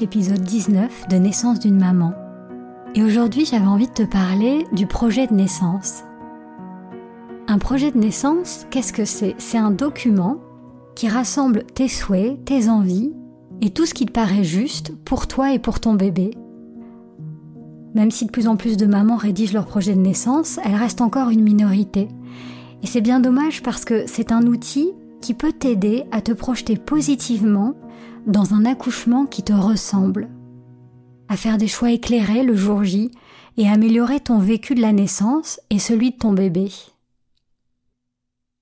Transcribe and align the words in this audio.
L'épisode 0.00 0.40
19 0.40 1.08
de 1.08 1.16
Naissance 1.16 1.60
d'une 1.60 1.78
maman. 1.78 2.12
Et 2.96 3.04
aujourd'hui, 3.04 3.44
j'avais 3.44 3.66
envie 3.66 3.86
de 3.86 3.92
te 3.92 4.02
parler 4.02 4.66
du 4.72 4.86
projet 4.86 5.28
de 5.28 5.34
naissance. 5.34 6.02
Un 7.46 7.58
projet 7.58 7.92
de 7.92 7.98
naissance, 7.98 8.66
qu'est-ce 8.70 8.92
que 8.92 9.04
c'est? 9.04 9.36
C'est 9.38 9.58
un 9.58 9.70
document 9.70 10.38
qui 10.96 11.08
rassemble 11.08 11.64
tes 11.64 11.86
souhaits, 11.86 12.44
tes 12.44 12.68
envies 12.68 13.12
et 13.60 13.70
tout 13.70 13.86
ce 13.86 13.94
qui 13.94 14.06
te 14.06 14.12
paraît 14.12 14.42
juste 14.42 14.92
pour 15.04 15.28
toi 15.28 15.54
et 15.54 15.60
pour 15.60 15.78
ton 15.78 15.94
bébé. 15.94 16.32
Même 17.94 18.10
si 18.10 18.26
de 18.26 18.32
plus 18.32 18.48
en 18.48 18.56
plus 18.56 18.76
de 18.76 18.86
mamans 18.86 19.16
rédigent 19.16 19.54
leur 19.54 19.66
projet 19.66 19.94
de 19.94 20.00
naissance, 20.00 20.58
elle 20.64 20.74
reste 20.74 21.00
encore 21.00 21.30
une 21.30 21.42
minorité. 21.44 22.08
Et 22.82 22.86
c'est 22.86 23.00
bien 23.00 23.20
dommage 23.20 23.62
parce 23.62 23.84
que 23.84 24.04
c'est 24.06 24.32
un 24.32 24.46
outil 24.46 24.90
qui 25.20 25.34
peut 25.34 25.52
t'aider 25.52 26.04
à 26.10 26.22
te 26.22 26.32
projeter 26.32 26.76
positivement 26.76 27.74
dans 28.26 28.54
un 28.54 28.64
accouchement 28.64 29.26
qui 29.26 29.42
te 29.42 29.52
ressemble, 29.52 30.28
à 31.28 31.36
faire 31.36 31.58
des 31.58 31.68
choix 31.68 31.90
éclairés 31.90 32.42
le 32.42 32.54
jour 32.54 32.84
J 32.84 33.10
et 33.56 33.68
améliorer 33.68 34.20
ton 34.20 34.38
vécu 34.38 34.74
de 34.74 34.80
la 34.80 34.92
naissance 34.92 35.60
et 35.70 35.78
celui 35.78 36.10
de 36.12 36.16
ton 36.16 36.32
bébé. 36.32 36.70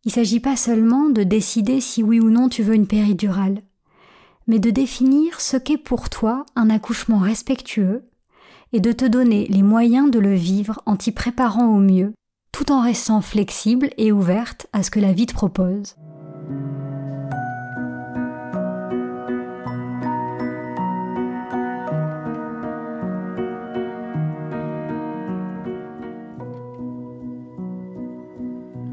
Il 0.04 0.08
ne 0.08 0.12
s'agit 0.12 0.40
pas 0.40 0.56
seulement 0.56 1.08
de 1.10 1.22
décider 1.22 1.80
si 1.80 2.02
oui 2.02 2.20
ou 2.20 2.30
non 2.30 2.48
tu 2.48 2.62
veux 2.62 2.74
une 2.74 2.86
péridurale, 2.86 3.62
mais 4.46 4.58
de 4.58 4.70
définir 4.70 5.40
ce 5.40 5.56
qu'est 5.56 5.76
pour 5.76 6.08
toi 6.08 6.46
un 6.56 6.70
accouchement 6.70 7.18
respectueux 7.18 8.08
et 8.72 8.80
de 8.80 8.92
te 8.92 9.04
donner 9.04 9.46
les 9.48 9.62
moyens 9.62 10.10
de 10.10 10.18
le 10.18 10.34
vivre 10.34 10.82
en 10.86 10.96
t'y 10.96 11.12
préparant 11.12 11.68
au 11.68 11.78
mieux, 11.78 12.12
tout 12.52 12.70
en 12.72 12.82
restant 12.82 13.20
flexible 13.20 13.90
et 13.98 14.12
ouverte 14.12 14.66
à 14.72 14.82
ce 14.82 14.90
que 14.90 15.00
la 15.00 15.12
vie 15.12 15.26
te 15.26 15.34
propose. 15.34 15.96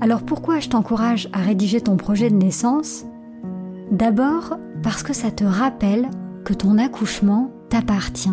Alors 0.06 0.22
pourquoi 0.22 0.60
je 0.60 0.70
t'encourage 0.70 1.30
à 1.34 1.40
rédiger 1.40 1.82
ton 1.82 1.98
projet 1.98 2.30
de 2.30 2.36
naissance? 2.36 3.06
D'abord 3.90 4.56
parce 4.84 5.02
que 5.02 5.14
ça 5.14 5.32
te 5.32 5.44
rappelle 5.44 6.12
que 6.46 6.54
ton 6.54 6.78
accouchement 6.78 7.52
t'appartient. 7.72 8.30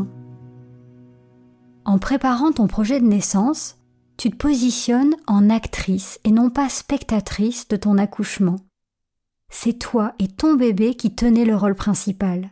En 1.86 1.98
préparant 1.98 2.52
ton 2.52 2.66
projet 2.66 3.00
de 3.00 3.06
naissance, 3.06 3.78
tu 4.18 4.30
te 4.30 4.36
positionnes 4.36 5.14
en 5.26 5.48
actrice 5.48 6.20
et 6.24 6.30
non 6.30 6.50
pas 6.50 6.68
spectatrice 6.68 7.66
de 7.68 7.76
ton 7.76 7.96
accouchement. 7.96 8.60
C'est 9.48 9.78
toi 9.78 10.12
et 10.18 10.28
ton 10.28 10.56
bébé 10.56 10.94
qui 10.94 11.14
tenez 11.14 11.46
le 11.46 11.56
rôle 11.56 11.74
principal. 11.74 12.50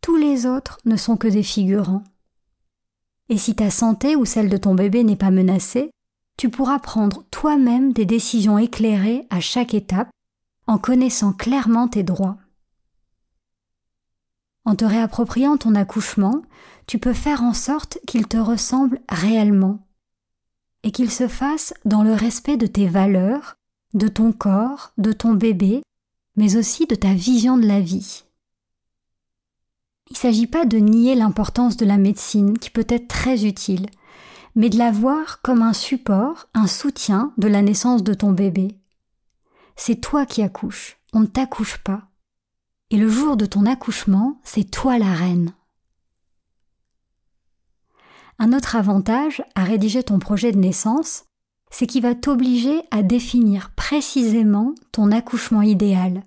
Tous 0.00 0.16
les 0.16 0.46
autres 0.46 0.80
ne 0.84 0.96
sont 0.96 1.16
que 1.16 1.28
des 1.28 1.44
figurants. 1.44 2.02
Et 3.28 3.38
si 3.38 3.54
ta 3.54 3.70
santé 3.70 4.16
ou 4.16 4.24
celle 4.24 4.48
de 4.48 4.56
ton 4.56 4.74
bébé 4.74 5.04
n'est 5.04 5.14
pas 5.14 5.30
menacée, 5.30 5.92
tu 6.36 6.50
pourras 6.50 6.78
prendre 6.78 7.24
toi-même 7.30 7.92
des 7.92 8.04
décisions 8.04 8.58
éclairées 8.58 9.26
à 9.30 9.40
chaque 9.40 9.74
étape 9.74 10.10
en 10.66 10.78
connaissant 10.78 11.32
clairement 11.32 11.88
tes 11.88 12.02
droits. 12.02 12.36
En 14.64 14.74
te 14.74 14.84
réappropriant 14.84 15.56
ton 15.56 15.74
accouchement, 15.74 16.42
tu 16.86 16.98
peux 16.98 17.12
faire 17.12 17.42
en 17.42 17.54
sorte 17.54 17.98
qu'il 18.06 18.26
te 18.26 18.36
ressemble 18.36 19.00
réellement 19.08 19.86
et 20.82 20.90
qu'il 20.90 21.10
se 21.10 21.28
fasse 21.28 21.72
dans 21.84 22.02
le 22.02 22.12
respect 22.12 22.56
de 22.56 22.66
tes 22.66 22.88
valeurs, 22.88 23.56
de 23.94 24.08
ton 24.08 24.32
corps, 24.32 24.92
de 24.98 25.12
ton 25.12 25.34
bébé, 25.34 25.82
mais 26.36 26.56
aussi 26.56 26.86
de 26.86 26.94
ta 26.94 27.14
vision 27.14 27.56
de 27.56 27.66
la 27.66 27.80
vie. 27.80 28.24
Il 30.10 30.12
ne 30.12 30.18
s'agit 30.18 30.46
pas 30.46 30.64
de 30.64 30.78
nier 30.78 31.14
l'importance 31.14 31.76
de 31.76 31.86
la 31.86 31.96
médecine 31.96 32.58
qui 32.58 32.70
peut 32.70 32.86
être 32.88 33.08
très 33.08 33.44
utile, 33.44 33.86
mais 34.56 34.70
de 34.70 34.78
la 34.78 34.90
voir 34.90 35.42
comme 35.42 35.62
un 35.62 35.74
support, 35.74 36.48
un 36.54 36.66
soutien 36.66 37.32
de 37.36 37.46
la 37.46 37.62
naissance 37.62 38.02
de 38.02 38.14
ton 38.14 38.32
bébé. 38.32 38.76
C'est 39.76 40.00
toi 40.00 40.24
qui 40.24 40.42
accouches, 40.42 40.96
on 41.12 41.20
ne 41.20 41.26
t'accouche 41.26 41.76
pas. 41.78 42.08
Et 42.90 42.96
le 42.96 43.08
jour 43.08 43.36
de 43.36 43.46
ton 43.46 43.66
accouchement, 43.66 44.40
c'est 44.42 44.70
toi 44.70 44.98
la 44.98 45.12
reine. 45.12 45.52
Un 48.38 48.52
autre 48.52 48.76
avantage 48.76 49.42
à 49.54 49.64
rédiger 49.64 50.02
ton 50.02 50.18
projet 50.18 50.52
de 50.52 50.58
naissance, 50.58 51.24
c'est 51.70 51.86
qu'il 51.86 52.02
va 52.02 52.14
t'obliger 52.14 52.82
à 52.90 53.02
définir 53.02 53.70
précisément 53.74 54.74
ton 54.92 55.12
accouchement 55.12 55.62
idéal. 55.62 56.24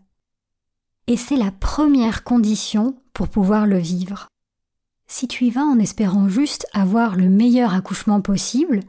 Et 1.07 1.17
c'est 1.17 1.37
la 1.37 1.51
première 1.51 2.23
condition 2.23 2.95
pour 3.13 3.29
pouvoir 3.29 3.65
le 3.65 3.79
vivre. 3.79 4.28
Si 5.11 5.27
tu 5.27 5.45
y 5.45 5.49
vas 5.49 5.63
en 5.63 5.79
espérant 5.79 6.29
juste 6.29 6.67
avoir 6.71 7.15
le 7.15 7.29
meilleur 7.29 7.73
accouchement 7.73 8.21
possible, 8.21 8.81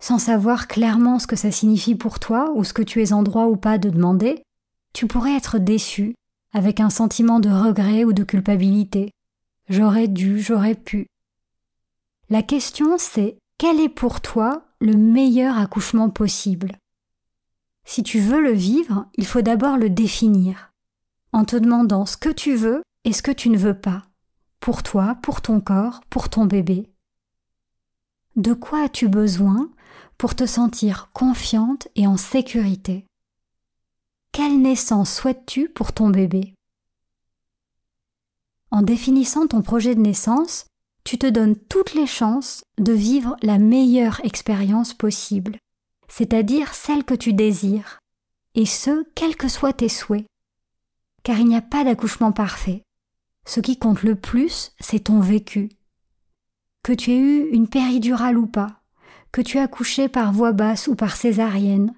sans 0.00 0.18
savoir 0.18 0.68
clairement 0.68 1.18
ce 1.18 1.26
que 1.26 1.36
ça 1.36 1.52
signifie 1.52 1.94
pour 1.94 2.18
toi 2.18 2.50
ou 2.54 2.64
ce 2.64 2.72
que 2.72 2.82
tu 2.82 3.02
es 3.02 3.12
en 3.12 3.22
droit 3.22 3.44
ou 3.44 3.56
pas 3.56 3.76
de 3.76 3.90
demander, 3.90 4.42
tu 4.94 5.06
pourrais 5.06 5.36
être 5.36 5.58
déçu, 5.58 6.14
avec 6.54 6.80
un 6.80 6.88
sentiment 6.88 7.40
de 7.40 7.50
regret 7.50 8.04
ou 8.04 8.14
de 8.14 8.24
culpabilité. 8.24 9.10
J'aurais 9.68 10.08
dû, 10.08 10.40
j'aurais 10.40 10.74
pu. 10.74 11.08
La 12.30 12.42
question 12.42 12.96
c'est 12.96 13.36
quel 13.58 13.78
est 13.78 13.90
pour 13.90 14.22
toi 14.22 14.62
le 14.80 14.94
meilleur 14.94 15.58
accouchement 15.58 16.08
possible? 16.08 16.78
Si 17.84 18.02
tu 18.02 18.18
veux 18.18 18.40
le 18.40 18.52
vivre, 18.52 19.06
il 19.16 19.26
faut 19.26 19.42
d'abord 19.42 19.76
le 19.76 19.90
définir, 19.90 20.72
en 21.32 21.44
te 21.44 21.56
demandant 21.56 22.06
ce 22.06 22.16
que 22.16 22.30
tu 22.30 22.54
veux 22.54 22.82
et 23.04 23.12
ce 23.12 23.22
que 23.22 23.30
tu 23.30 23.50
ne 23.50 23.58
veux 23.58 23.78
pas 23.78 24.04
pour 24.66 24.82
toi, 24.82 25.16
pour 25.22 25.42
ton 25.42 25.60
corps, 25.60 26.00
pour 26.10 26.28
ton 26.28 26.44
bébé. 26.44 26.90
De 28.34 28.52
quoi 28.52 28.82
as-tu 28.82 29.06
besoin 29.06 29.70
pour 30.18 30.34
te 30.34 30.44
sentir 30.44 31.08
confiante 31.14 31.86
et 31.94 32.08
en 32.08 32.16
sécurité? 32.16 33.06
Quelle 34.32 34.60
naissance 34.60 35.14
souhaites-tu 35.14 35.68
pour 35.68 35.92
ton 35.92 36.10
bébé? 36.10 36.52
En 38.72 38.82
définissant 38.82 39.46
ton 39.46 39.62
projet 39.62 39.94
de 39.94 40.00
naissance, 40.00 40.66
tu 41.04 41.16
te 41.16 41.28
donnes 41.28 41.54
toutes 41.54 41.94
les 41.94 42.08
chances 42.08 42.64
de 42.76 42.92
vivre 42.92 43.36
la 43.42 43.58
meilleure 43.58 44.20
expérience 44.24 44.94
possible, 44.94 45.58
c'est-à-dire 46.08 46.74
celle 46.74 47.04
que 47.04 47.14
tu 47.14 47.34
désires, 47.34 48.00
et 48.56 48.66
ce, 48.66 49.04
quels 49.14 49.36
que 49.36 49.46
soient 49.46 49.74
tes 49.74 49.88
souhaits. 49.88 50.26
Car 51.22 51.38
il 51.38 51.46
n'y 51.46 51.56
a 51.56 51.62
pas 51.62 51.84
d'accouchement 51.84 52.32
parfait. 52.32 52.82
Ce 53.46 53.60
qui 53.60 53.78
compte 53.78 54.02
le 54.02 54.16
plus, 54.16 54.72
c'est 54.80 55.04
ton 55.04 55.20
vécu. 55.20 55.70
Que 56.82 56.92
tu 56.92 57.12
aies 57.12 57.18
eu 57.18 57.48
une 57.52 57.68
péridurale 57.68 58.36
ou 58.36 58.46
pas, 58.46 58.82
que 59.32 59.40
tu 59.40 59.56
aies 59.56 59.62
accouché 59.62 60.08
par 60.08 60.32
voie 60.32 60.52
basse 60.52 60.88
ou 60.88 60.94
par 60.94 61.16
césarienne, 61.16 61.94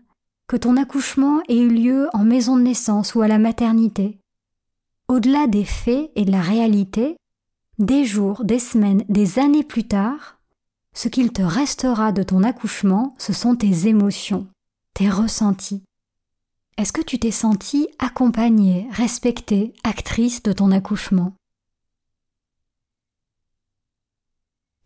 que 0.47 0.57
ton 0.57 0.77
accouchement 0.77 1.41
ait 1.49 1.59
eu 1.59 1.69
lieu 1.69 2.09
en 2.13 2.25
maison 2.25 2.57
de 2.57 2.63
naissance 2.63 3.15
ou 3.15 3.23
à 3.23 3.29
la 3.29 3.39
maternité. 3.39 4.19
Au-delà 5.09 5.47
des 5.47 5.65
faits 5.65 6.11
et 6.17 6.25
de 6.25 6.31
la 6.31 6.43
réalité, 6.43 7.17
des 7.79 8.05
jours, 8.05 8.45
des 8.45 8.59
semaines, 8.59 9.05
des 9.09 9.39
années 9.39 9.65
plus 9.65 9.85
tard, 9.85 10.39
ce 10.95 11.09
qu'il 11.09 11.33
te 11.33 11.43
restera 11.43 12.13
de 12.13 12.23
ton 12.23 12.43
accouchement, 12.43 13.15
ce 13.19 13.33
sont 13.33 13.57
tes 13.57 13.89
émotions, 13.89 14.49
tes 14.95 15.09
ressentis. 15.09 15.83
Est-ce 16.77 16.93
que 16.93 17.03
tu 17.03 17.19
t'es 17.19 17.31
sentie 17.31 17.89
accompagnée, 17.99 18.87
respectée, 18.91 19.73
actrice 19.85 20.43
de 20.43 20.53
ton 20.53 20.71
accouchement? 20.73 21.35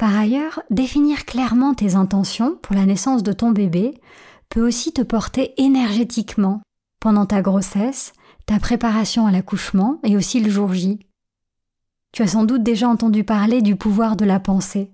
Par 0.03 0.19
ailleurs, 0.19 0.61
définir 0.69 1.25
clairement 1.27 1.75
tes 1.75 1.95
intentions 1.95 2.59
pour 2.61 2.75
la 2.75 2.87
naissance 2.87 3.23
de 3.23 3.33
ton 3.33 3.53
bébé 3.53 3.95
peut 4.49 4.67
aussi 4.67 4.93
te 4.93 5.01
porter 5.01 5.55
énergétiquement 5.63 6.61
pendant 6.99 7.25
ta 7.25 7.41
grossesse, 7.41 8.13
ta 8.45 8.59
préparation 8.59 9.29
à 9.29 9.31
l'accouchement 9.31 10.01
et 10.03 10.17
aussi 10.17 10.41
le 10.41 10.51
jour 10.51 10.75
J. 10.75 10.99
Tu 12.11 12.23
as 12.23 12.27
sans 12.27 12.43
doute 12.43 12.65
déjà 12.65 12.89
entendu 12.89 13.23
parler 13.23 13.63
du 13.63 13.77
pouvoir 13.77 14.17
de 14.17 14.25
la 14.25 14.41
pensée. 14.41 14.91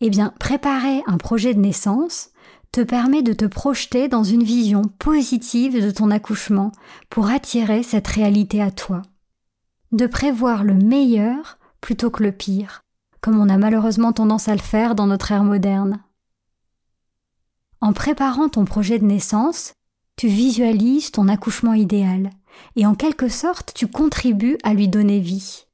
Eh 0.00 0.08
bien, 0.08 0.32
préparer 0.40 1.02
un 1.06 1.18
projet 1.18 1.52
de 1.52 1.60
naissance 1.60 2.30
te 2.72 2.80
permet 2.80 3.20
de 3.20 3.34
te 3.34 3.44
projeter 3.44 4.08
dans 4.08 4.24
une 4.24 4.44
vision 4.44 4.80
positive 4.98 5.84
de 5.84 5.90
ton 5.90 6.10
accouchement 6.10 6.72
pour 7.10 7.28
attirer 7.28 7.82
cette 7.82 8.08
réalité 8.08 8.62
à 8.62 8.70
toi. 8.70 9.02
De 9.92 10.06
prévoir 10.06 10.64
le 10.64 10.72
meilleur 10.72 11.58
plutôt 11.82 12.08
que 12.08 12.22
le 12.22 12.32
pire, 12.32 12.80
comme 13.20 13.40
on 13.40 13.48
a 13.48 13.58
malheureusement 13.58 14.12
tendance 14.12 14.48
à 14.48 14.54
le 14.54 14.60
faire 14.60 14.94
dans 14.94 15.06
notre 15.06 15.32
ère 15.32 15.44
moderne. 15.44 16.02
En 17.80 17.92
préparant 17.92 18.48
ton 18.48 18.64
projet 18.64 18.98
de 18.98 19.04
naissance, 19.04 19.72
tu 20.16 20.28
visualises 20.28 21.10
ton 21.10 21.28
accouchement 21.28 21.74
idéal 21.74 22.30
et 22.74 22.86
en 22.86 22.94
quelque 22.94 23.28
sorte 23.28 23.72
tu 23.74 23.86
contribues 23.86 24.58
à 24.62 24.72
lui 24.72 24.88
donner 24.88 25.20
vie. 25.20 25.66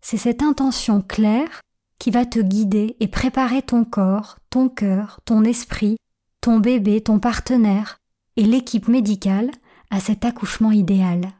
C'est 0.00 0.16
cette 0.16 0.42
intention 0.42 1.02
claire 1.02 1.60
qui 1.98 2.10
va 2.10 2.26
te 2.26 2.38
guider 2.38 2.96
et 3.00 3.08
préparer 3.08 3.62
ton 3.62 3.84
corps, 3.84 4.38
ton 4.50 4.68
cœur, 4.68 5.20
ton 5.24 5.44
esprit, 5.44 5.96
ton 6.40 6.58
bébé, 6.58 7.02
ton 7.02 7.18
partenaire 7.18 7.98
et 8.36 8.44
l'équipe 8.44 8.88
médicale 8.88 9.50
à 9.90 10.00
cet 10.00 10.24
accouchement 10.24 10.72
idéal. 10.72 11.32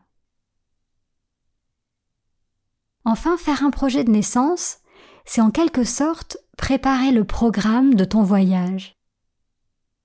Enfin, 3.05 3.37
faire 3.37 3.63
un 3.63 3.71
projet 3.71 4.05
de 4.05 4.11
naissance, 4.11 4.79
c'est 5.25 5.41
en 5.41 5.51
quelque 5.51 5.85
sorte 5.85 6.37
préparer 6.57 7.13
le 7.13 7.25
programme 7.25 7.95
de 7.95 8.05
ton 8.05 8.23
voyage. 8.23 8.97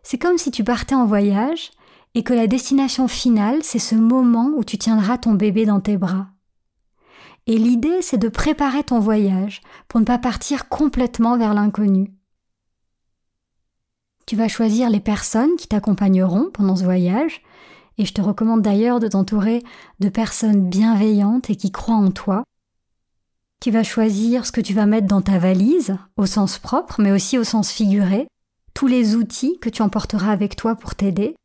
C'est 0.03 0.17
comme 0.17 0.37
si 0.37 0.51
tu 0.51 0.63
partais 0.63 0.95
en 0.95 1.05
voyage 1.05 1.71
et 2.15 2.23
que 2.23 2.33
la 2.33 2.47
destination 2.47 3.07
finale, 3.07 3.59
c'est 3.63 3.79
ce 3.79 3.95
moment 3.95 4.51
où 4.55 4.63
tu 4.63 4.77
tiendras 4.77 5.17
ton 5.17 5.33
bébé 5.33 5.65
dans 5.65 5.79
tes 5.81 5.97
bras. 5.97 6.27
Et 7.47 7.57
l'idée, 7.57 8.01
c'est 8.01 8.17
de 8.17 8.29
préparer 8.29 8.83
ton 8.83 8.99
voyage 8.99 9.61
pour 9.87 9.99
ne 9.99 10.05
pas 10.05 10.17
partir 10.17 10.69
complètement 10.69 11.37
vers 11.37 11.53
l'inconnu. 11.53 12.13
Tu 14.25 14.35
vas 14.35 14.47
choisir 14.47 14.89
les 14.89 14.99
personnes 14.99 15.55
qui 15.55 15.67
t'accompagneront 15.67 16.51
pendant 16.53 16.75
ce 16.75 16.83
voyage, 16.83 17.41
et 17.97 18.05
je 18.05 18.13
te 18.13 18.21
recommande 18.21 18.61
d'ailleurs 18.61 18.99
de 18.99 19.07
t'entourer 19.07 19.63
de 19.99 20.09
personnes 20.09 20.69
bienveillantes 20.69 21.49
et 21.49 21.55
qui 21.55 21.71
croient 21.71 21.95
en 21.95 22.11
toi. 22.11 22.43
Tu 23.59 23.71
vas 23.71 23.83
choisir 23.83 24.45
ce 24.45 24.51
que 24.53 24.61
tu 24.61 24.73
vas 24.73 24.85
mettre 24.85 25.07
dans 25.07 25.21
ta 25.21 25.37
valise, 25.37 25.97
au 26.15 26.25
sens 26.25 26.57
propre, 26.57 27.01
mais 27.01 27.11
aussi 27.11 27.37
au 27.37 27.43
sens 27.43 27.71
figuré, 27.71 28.27
tous 28.73 28.87
les 28.87 29.15
outils 29.15 29.59
que 29.59 29.69
tu 29.69 29.81
emporteras 29.81 30.31
avec 30.31 30.55
toi 30.55 30.75
pour 30.75 30.95
t'aider. 30.95 31.35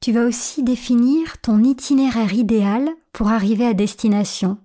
Tu 0.00 0.12
vas 0.12 0.26
aussi 0.26 0.62
définir 0.62 1.40
ton 1.40 1.64
itinéraire 1.64 2.34
idéal 2.34 2.90
pour 3.12 3.28
arriver 3.28 3.66
à 3.66 3.72
destination, 3.72 4.58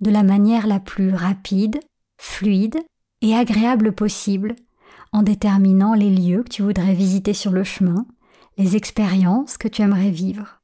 de 0.00 0.10
la 0.10 0.22
manière 0.22 0.68
la 0.68 0.78
plus 0.78 1.12
rapide, 1.12 1.80
fluide 2.18 2.78
et 3.20 3.34
agréable 3.34 3.92
possible, 3.92 4.54
en 5.12 5.22
déterminant 5.22 5.94
les 5.94 6.10
lieux 6.10 6.44
que 6.44 6.50
tu 6.50 6.62
voudrais 6.62 6.94
visiter 6.94 7.34
sur 7.34 7.50
le 7.50 7.64
chemin, 7.64 8.06
les 8.56 8.76
expériences 8.76 9.58
que 9.58 9.68
tu 9.68 9.82
aimerais 9.82 10.10
vivre. 10.10 10.60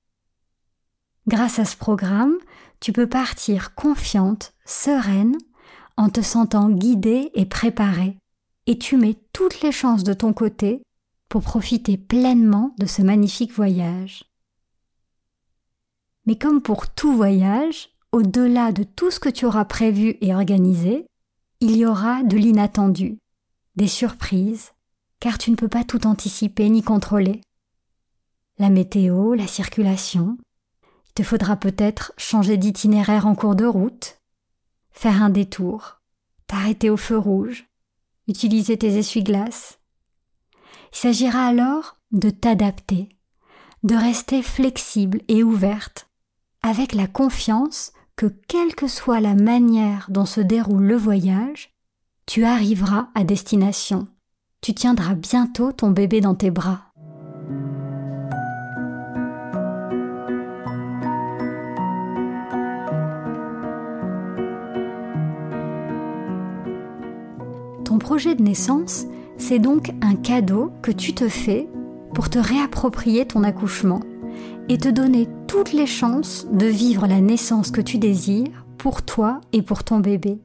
Grâce 1.27 1.59
à 1.59 1.65
ce 1.65 1.77
programme, 1.77 2.37
tu 2.79 2.93
peux 2.93 3.09
partir 3.09 3.75
confiante, 3.75 4.53
sereine, 4.67 5.37
en 5.97 6.11
te 6.11 6.21
sentant 6.21 6.69
guidée 6.69 7.31
et 7.35 7.47
préparée 7.47 8.19
et 8.67 8.79
tu 8.79 8.97
mets 8.97 9.17
toutes 9.33 9.63
les 9.63 9.73
chances 9.73 10.05
de 10.05 10.13
ton 10.13 10.33
côté 10.33 10.83
pour 11.29 11.43
profiter 11.43 11.97
pleinement 11.97 12.75
de 12.79 12.87
ce 12.87 13.03
magnifique 13.03 13.53
voyage. 13.53 14.25
Mais 16.27 16.37
comme 16.37 16.61
pour 16.61 16.89
tout 16.89 17.15
voyage, 17.15 17.91
au-delà 18.13 18.73
de 18.73 18.83
tout 18.83 19.11
ce 19.11 19.21
que 19.21 19.29
tu 19.29 19.47
auras 19.47 19.65
prévu 19.65 20.17
et 20.21 20.35
organisé, 20.35 21.07
il 21.61 21.77
y 21.77 21.87
aura 21.87 22.23
de 22.23 22.37
l'inattendu, 22.37 23.19
des 23.77 23.89
surprises, 23.89 24.73
car 25.21 25.39
tu 25.39 25.51
ne 25.51 25.57
peux 25.57 25.69
pas 25.69 25.85
tout 25.85 26.07
anticiper 26.07 26.69
ni 26.69 26.83
contrôler. 26.83 27.41
La 28.59 28.71
météo, 28.71 29.35
la 29.35 29.47
circulation, 29.47 30.37
il 31.07 31.13
te 31.15 31.23
faudra 31.23 31.57
peut-être 31.57 32.13
changer 32.17 32.57
d'itinéraire 32.57 33.27
en 33.27 33.35
cours 33.35 33.55
de 33.55 33.67
route, 33.67 34.16
faire 34.97 35.23
un 35.23 35.29
détour, 35.29 36.01
t'arrêter 36.47 36.89
au 36.89 36.97
feu 36.97 37.19
rouge, 37.19 37.67
utiliser 38.29 38.79
tes 38.79 38.97
essuie-glaces. 38.97 39.79
Il 40.93 40.99
s'agira 40.99 41.47
alors 41.47 41.99
de 42.13 42.31
t'adapter, 42.31 43.11
de 43.83 43.95
rester 43.95 44.43
flexible 44.43 45.21
et 45.29 45.43
ouverte, 45.43 46.09
avec 46.63 46.95
la 46.95 47.07
confiance 47.07 47.93
que 48.17 48.27
quelle 48.49 48.75
que 48.75 48.89
soit 48.89 49.21
la 49.21 49.35
manière 49.35 50.07
dont 50.09 50.25
se 50.25 50.41
déroule 50.41 50.85
le 50.85 50.97
voyage, 50.97 51.77
tu 52.25 52.45
arriveras 52.45 53.11
à 53.15 53.23
destination. 53.23 54.09
Tu 54.63 54.73
tiendras 54.73 55.15
bientôt 55.15 55.73
ton 55.73 55.91
bébé 55.91 56.23
dans 56.23 56.35
tes 56.35 56.51
bras. 56.51 56.93
Projet 68.17 68.35
de 68.35 68.43
naissance, 68.43 69.05
c'est 69.37 69.59
donc 69.59 69.93
un 70.01 70.15
cadeau 70.15 70.73
que 70.81 70.91
tu 70.91 71.13
te 71.13 71.29
fais 71.29 71.69
pour 72.15 72.31
te 72.31 72.39
réapproprier 72.39 73.27
ton 73.27 73.45
accouchement 73.45 74.01
et 74.71 74.79
te 74.79 74.89
donner 74.89 75.29
toutes 75.47 75.75
les 75.75 75.85
chances 75.87 76.47
de 76.51 76.65
vivre 76.65 77.07
la 77.07 77.21
naissance 77.21 77.71
que 77.71 77.83
tu 77.83 77.99
désires 77.99 78.65
pour 78.79 79.03
toi 79.03 79.43
et 79.53 79.61
pour 79.61 79.85
ton 79.85 80.01
bébé. 80.01 80.41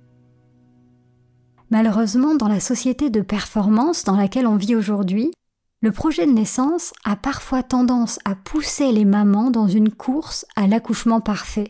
Malheureusement, 1.69 2.35
dans 2.35 2.49
la 2.49 2.59
société 2.59 3.09
de 3.09 3.21
performance 3.21 4.03
dans 4.03 4.17
laquelle 4.17 4.47
on 4.47 4.57
vit 4.57 4.75
aujourd'hui, 4.75 5.31
le 5.79 5.93
projet 5.93 6.25
de 6.25 6.33
naissance 6.33 6.91
a 7.05 7.15
parfois 7.15 7.63
tendance 7.63 8.19
à 8.25 8.35
pousser 8.35 8.91
les 8.91 9.05
mamans 9.05 9.49
dans 9.49 9.69
une 9.69 9.91
course 9.91 10.45
à 10.57 10.67
l'accouchement 10.67 11.21
parfait. 11.21 11.69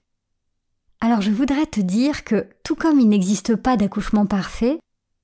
Alors 1.00 1.22
je 1.22 1.30
voudrais 1.30 1.68
te 1.68 1.80
dire 1.80 2.24
que 2.24 2.48
tout 2.64 2.76
comme 2.76 3.00
il 3.00 3.08
n'existe 3.08 3.56
pas 3.56 3.78
d'accouchement 3.78 4.26
parfait, 4.26 4.80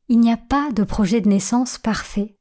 il 0.09 0.19
n'y 0.19 0.31
a 0.31 0.37
pas 0.37 0.71
de 0.71 0.83
projet 0.83 1.21
de 1.21 1.29
naissance 1.29 1.77
parfait. 1.77 2.37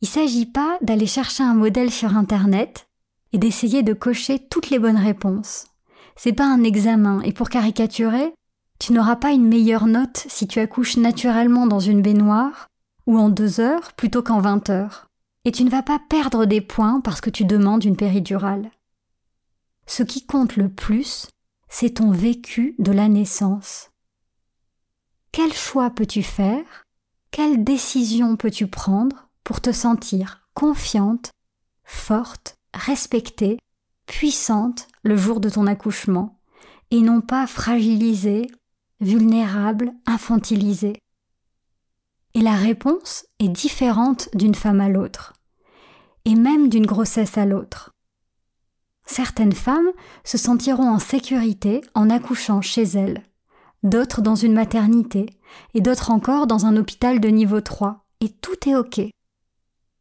Il 0.00 0.06
ne 0.06 0.12
s'agit 0.12 0.46
pas 0.46 0.78
d'aller 0.80 1.06
chercher 1.06 1.42
un 1.42 1.54
modèle 1.54 1.90
sur 1.90 2.16
Internet 2.16 2.88
et 3.32 3.38
d'essayer 3.38 3.82
de 3.82 3.92
cocher 3.92 4.38
toutes 4.38 4.70
les 4.70 4.78
bonnes 4.78 4.96
réponses. 4.96 5.66
C'est 6.16 6.32
pas 6.32 6.46
un 6.46 6.64
examen 6.64 7.20
et 7.22 7.32
pour 7.32 7.48
caricaturer, 7.48 8.32
tu 8.78 8.92
n'auras 8.92 9.16
pas 9.16 9.32
une 9.32 9.46
meilleure 9.46 9.86
note 9.86 10.24
si 10.28 10.46
tu 10.46 10.60
accouches 10.60 10.96
naturellement 10.96 11.66
dans 11.66 11.80
une 11.80 12.02
baignoire 12.02 12.68
ou 13.06 13.18
en 13.18 13.28
deux 13.28 13.60
heures 13.60 13.92
plutôt 13.94 14.22
qu'en 14.22 14.40
vingt 14.40 14.68
heures. 14.70 15.06
Et 15.44 15.52
tu 15.52 15.64
ne 15.64 15.70
vas 15.70 15.82
pas 15.82 16.00
perdre 16.08 16.44
des 16.44 16.60
points 16.60 17.00
parce 17.00 17.20
que 17.20 17.30
tu 17.30 17.44
demandes 17.44 17.84
une 17.84 17.96
péridurale. 17.96 18.70
Ce 19.86 20.02
qui 20.02 20.26
compte 20.26 20.56
le 20.56 20.68
plus, 20.68 21.28
c'est 21.68 21.94
ton 21.94 22.10
vécu 22.10 22.74
de 22.78 22.92
la 22.92 23.08
naissance. 23.08 23.90
Quel 25.40 25.52
choix 25.52 25.90
peux-tu 25.90 26.24
faire? 26.24 26.64
Quelle 27.30 27.62
décision 27.62 28.34
peux-tu 28.34 28.66
prendre 28.66 29.28
pour 29.44 29.60
te 29.60 29.70
sentir 29.70 30.48
confiante, 30.52 31.30
forte, 31.84 32.56
respectée, 32.74 33.60
puissante 34.06 34.88
le 35.04 35.16
jour 35.16 35.38
de 35.38 35.48
ton 35.48 35.68
accouchement, 35.68 36.40
et 36.90 37.02
non 37.02 37.20
pas 37.20 37.46
fragilisée, 37.46 38.48
vulnérable, 38.98 39.92
infantilisée? 40.06 40.98
Et 42.34 42.40
la 42.40 42.56
réponse 42.56 43.24
est 43.38 43.48
différente 43.48 44.30
d'une 44.34 44.56
femme 44.56 44.80
à 44.80 44.88
l'autre. 44.88 45.34
et 46.24 46.34
même 46.34 46.68
d'une 46.68 46.84
grossesse 46.84 47.38
à 47.38 47.46
l'autre. 47.46 47.92
Certaines 49.06 49.52
femmes 49.52 49.92
se 50.24 50.36
sentiront 50.36 50.90
en 50.90 50.98
sécurité 50.98 51.80
en 51.94 52.10
accouchant 52.10 52.60
chez 52.60 52.82
elles, 52.82 53.22
d'autres 53.82 54.22
dans 54.22 54.34
une 54.34 54.52
maternité, 54.52 55.26
et 55.74 55.80
d'autres 55.80 56.10
encore 56.10 56.46
dans 56.46 56.66
un 56.66 56.76
hôpital 56.76 57.20
de 57.20 57.28
niveau 57.28 57.60
3, 57.60 58.04
et 58.20 58.28
tout 58.28 58.68
est 58.68 58.74
OK. 58.74 59.00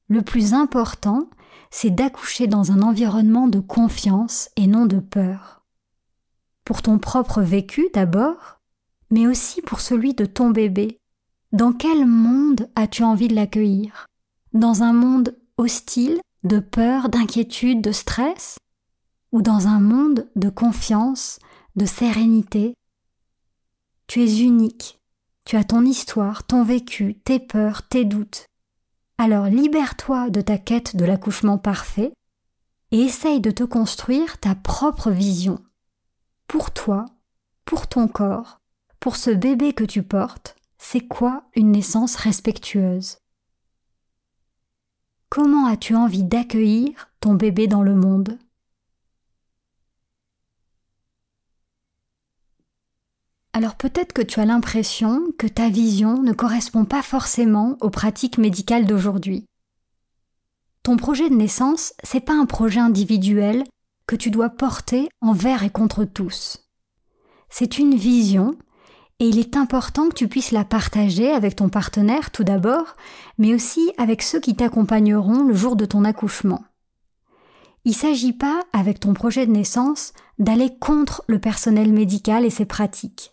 Le 0.10 0.22
plus 0.22 0.53
important, 0.53 1.29
c'est 1.69 1.89
d'accoucher 1.89 2.48
dans 2.48 2.72
un 2.72 2.81
environnement 2.81 3.48
de 3.48 3.60
confiance 3.60 4.50
et 4.55 4.67
non 4.67 4.86
de 4.86 5.00
peur. 5.00 5.65
Pour 6.63 6.81
ton 6.81 6.98
propre 6.98 7.41
vécu 7.41 7.88
d'abord, 7.93 8.60
mais 9.12 9.27
aussi 9.27 9.62
pour 9.62 9.79
celui 9.79 10.13
de 10.13 10.25
ton 10.25 10.50
bébé. 10.50 10.98
Dans 11.53 11.72
quel 11.72 12.05
monde 12.05 12.69
as-tu 12.75 13.03
envie 13.03 13.27
de 13.27 13.36
l'accueillir? 13.36 14.07
Dans 14.53 14.84
un 14.84 14.93
monde 14.93 15.38
hostile, 15.57 16.19
de 16.43 16.60
peur, 16.60 17.10
d'inquiétude, 17.10 17.81
de 17.81 17.91
stress? 17.91 18.57
Ou 19.31 19.41
dans 19.41 19.67
un 19.67 19.79
monde 19.79 20.27
de 20.36 20.50
confiance, 20.50 21.39
de 21.75 21.86
sérénité? 21.86 22.74
Tu 24.08 24.24
es 24.24 24.40
unique, 24.40 25.00
tu 25.44 25.58
as 25.58 25.66
ton 25.66 25.84
histoire, 25.84 26.46
ton 26.46 26.64
vécu, 26.64 27.16
tes 27.26 27.40
peurs, 27.40 27.88
tes 27.88 28.06
doutes. 28.06 28.46
Alors 29.18 29.48
libère-toi 29.48 30.30
de 30.30 30.40
ta 30.40 30.58
quête 30.58 30.96
de 30.96 31.04
l'accouchement 31.04 31.58
parfait 31.58 32.14
et 32.92 33.02
essaye 33.02 33.42
de 33.42 33.52
te 33.52 33.64
construire 33.64 34.40
ta 34.40 34.56
propre 34.56 35.12
vision. 35.12 35.60
Pour 36.48 36.72
toi, 36.72 37.06
pour 37.66 37.88
ton 37.88 38.08
corps, 38.08 38.60
pour 39.02 39.18
ce 39.18 39.30
bébé 39.30 39.74
que 39.74 39.84
tu 39.84 40.04
portes, 40.04 40.56
c'est 40.78 41.06
quoi 41.06 41.44
une 41.56 41.72
naissance 41.72 42.16
respectueuse? 42.16 43.18
Comment 45.30 45.66
as-tu 45.66 45.96
envie 45.96 46.24
d'accueillir 46.24 47.10
ton 47.20 47.34
bébé 47.34 47.68
dans 47.68 47.84
le 47.84 47.96
monde? 47.96 48.40
Alors 53.58 53.74
peut-être 53.74 54.14
que 54.14 54.22
tu 54.22 54.40
as 54.40 54.46
l'impression 54.46 55.32
que 55.40 55.48
ta 55.48 55.68
vision 55.68 56.22
ne 56.22 56.32
correspond 56.32 56.86
pas 56.86 57.02
forcément 57.02 57.76
aux 57.82 57.90
pratiques 57.90 58.38
médicales 58.38 58.86
d'aujourd'hui. 58.86 59.48
Ton 60.84 60.96
projet 60.96 61.28
de 61.28 61.34
naissance, 61.34 61.96
c'est 62.04 62.20
pas 62.20 62.36
un 62.36 62.46
projet 62.46 62.80
individuel 62.80 63.64
que 64.06 64.16
tu 64.16 64.30
dois 64.30 64.50
porter 64.52 65.10
envers 65.22 65.64
et 65.64 65.72
contre 65.72 66.06
tous. 66.06 66.70
C'est 67.50 67.80
une 67.80 67.96
vision 67.96 68.54
et 69.18 69.28
il 69.28 69.40
est 69.40 69.58
important 69.58 70.08
que 70.08 70.14
tu 70.14 70.28
puisses 70.28 70.52
la 70.52 70.64
partager 70.64 71.32
avec 71.32 71.56
ton 71.56 71.70
partenaire 71.70 72.30
tout 72.30 72.44
d'abord, 72.44 72.96
mais 73.40 73.56
aussi 73.56 73.92
avec 73.98 74.22
ceux 74.22 74.40
qui 74.40 74.56
t'accompagneront 74.56 75.42
le 75.42 75.56
jour 75.56 75.76
de 75.76 75.86
ton 75.86 76.06
accouchement. 76.06 76.64
Il 77.86 77.94
ne 77.94 77.96
s'agit 77.96 78.34
pas, 78.34 78.62
avec 78.72 79.00
ton 79.00 79.16
projet 79.16 79.48
de 79.48 79.52
naissance, 79.52 80.14
d'aller 80.38 80.78
contre 80.80 81.24
le 81.26 81.40
personnel 81.40 81.92
médical 81.92 82.46
et 82.46 82.52
ses 82.52 82.66
pratiques. 82.66 83.32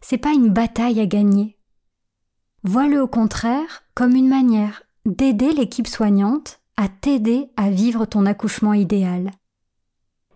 C'est 0.00 0.18
pas 0.18 0.32
une 0.32 0.48
bataille 0.48 1.00
à 1.00 1.06
gagner. 1.06 1.58
Vois-le 2.62 3.00
au 3.00 3.08
contraire 3.08 3.84
comme 3.94 4.14
une 4.14 4.28
manière 4.28 4.82
d'aider 5.04 5.52
l'équipe 5.52 5.86
soignante 5.86 6.60
à 6.76 6.88
t'aider 6.88 7.48
à 7.56 7.70
vivre 7.70 8.04
ton 8.06 8.26
accouchement 8.26 8.74
idéal. 8.74 9.30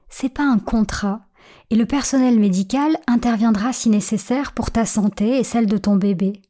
C'est 0.08 0.28
pas 0.28 0.44
un 0.44 0.58
contrat, 0.58 1.26
et 1.70 1.76
le 1.76 1.86
personnel 1.86 2.38
médical 2.38 2.96
interviendra 3.06 3.72
si 3.72 3.90
nécessaire 3.90 4.52
pour 4.52 4.70
ta 4.70 4.86
santé 4.86 5.38
et 5.38 5.44
celle 5.44 5.66
de 5.66 5.76
ton 5.76 5.96
bébé. 5.96 6.40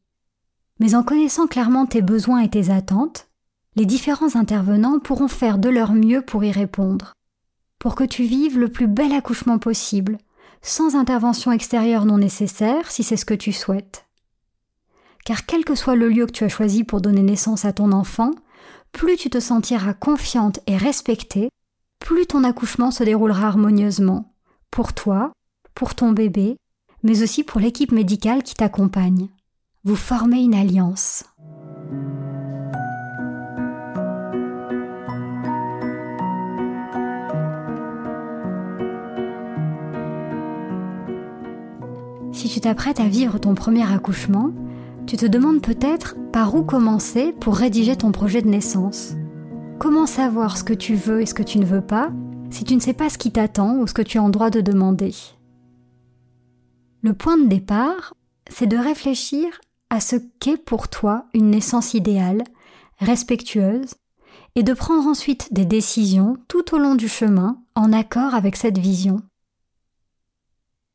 Mais 0.78 0.94
en 0.94 1.02
connaissant 1.02 1.46
clairement 1.46 1.86
tes 1.86 2.02
besoins 2.02 2.40
et 2.40 2.48
tes 2.48 2.70
attentes, 2.70 3.28
les 3.76 3.86
différents 3.86 4.36
intervenants 4.36 4.98
pourront 4.98 5.28
faire 5.28 5.58
de 5.58 5.68
leur 5.68 5.92
mieux 5.92 6.22
pour 6.22 6.42
y 6.42 6.50
répondre, 6.50 7.14
pour 7.78 7.94
que 7.94 8.04
tu 8.04 8.24
vives 8.24 8.58
le 8.58 8.68
plus 8.68 8.86
bel 8.86 9.12
accouchement 9.12 9.58
possible, 9.58 10.18
sans 10.62 10.94
intervention 10.96 11.52
extérieure 11.52 12.04
non 12.04 12.18
nécessaire 12.18 12.90
si 12.90 13.02
c'est 13.02 13.16
ce 13.16 13.24
que 13.24 13.34
tu 13.34 13.52
souhaites. 13.52 14.06
Car 15.24 15.46
quel 15.46 15.64
que 15.64 15.74
soit 15.74 15.96
le 15.96 16.08
lieu 16.08 16.26
que 16.26 16.32
tu 16.32 16.44
as 16.44 16.48
choisi 16.48 16.84
pour 16.84 17.00
donner 17.00 17.22
naissance 17.22 17.64
à 17.64 17.72
ton 17.72 17.92
enfant, 17.92 18.30
plus 18.92 19.16
tu 19.16 19.30
te 19.30 19.40
sentiras 19.40 19.94
confiante 19.94 20.60
et 20.66 20.76
respectée, 20.76 21.50
plus 21.98 22.26
ton 22.26 22.44
accouchement 22.44 22.90
se 22.90 23.04
déroulera 23.04 23.46
harmonieusement, 23.46 24.34
pour 24.70 24.92
toi, 24.92 25.32
pour 25.74 25.94
ton 25.94 26.12
bébé, 26.12 26.56
mais 27.02 27.22
aussi 27.22 27.44
pour 27.44 27.60
l'équipe 27.60 27.92
médicale 27.92 28.42
qui 28.42 28.54
t'accompagne. 28.54 29.28
Vous 29.84 29.96
formez 29.96 30.42
une 30.42 30.54
alliance. 30.54 31.24
Si 42.32 42.48
tu 42.48 42.60
t'apprêtes 42.60 43.00
à 43.00 43.08
vivre 43.08 43.38
ton 43.38 43.54
premier 43.54 43.90
accouchement, 43.92 44.50
tu 45.06 45.16
te 45.16 45.26
demandes 45.26 45.60
peut-être 45.60 46.16
par 46.32 46.54
où 46.54 46.62
commencer 46.62 47.32
pour 47.40 47.56
rédiger 47.56 47.96
ton 47.96 48.12
projet 48.12 48.42
de 48.42 48.48
naissance. 48.48 49.14
Comment 49.78 50.06
savoir 50.06 50.56
ce 50.56 50.64
que 50.64 50.74
tu 50.74 50.94
veux 50.94 51.20
et 51.20 51.26
ce 51.26 51.34
que 51.34 51.42
tu 51.42 51.58
ne 51.58 51.64
veux 51.64 51.80
pas 51.80 52.10
si 52.50 52.64
tu 52.64 52.74
ne 52.74 52.80
sais 52.80 52.94
pas 52.94 53.08
ce 53.08 53.18
qui 53.18 53.30
t'attend 53.30 53.76
ou 53.78 53.86
ce 53.86 53.94
que 53.94 54.02
tu 54.02 54.18
as 54.18 54.22
en 54.22 54.28
droit 54.28 54.50
de 54.50 54.60
demander? 54.60 55.14
Le 57.02 57.14
point 57.14 57.38
de 57.38 57.46
départ, 57.46 58.14
c'est 58.48 58.66
de 58.66 58.76
réfléchir 58.76 59.60
à 59.88 60.00
ce 60.00 60.16
qu'est 60.38 60.62
pour 60.62 60.88
toi 60.88 61.26
une 61.32 61.50
naissance 61.50 61.94
idéale, 61.94 62.42
respectueuse, 62.98 63.94
et 64.54 64.62
de 64.62 64.72
prendre 64.72 65.08
ensuite 65.08 65.52
des 65.52 65.64
décisions 65.64 66.36
tout 66.48 66.74
au 66.74 66.78
long 66.78 66.94
du 66.94 67.08
chemin 67.08 67.58
en 67.74 67.92
accord 67.92 68.34
avec 68.34 68.56
cette 68.56 68.78
vision. 68.78 69.22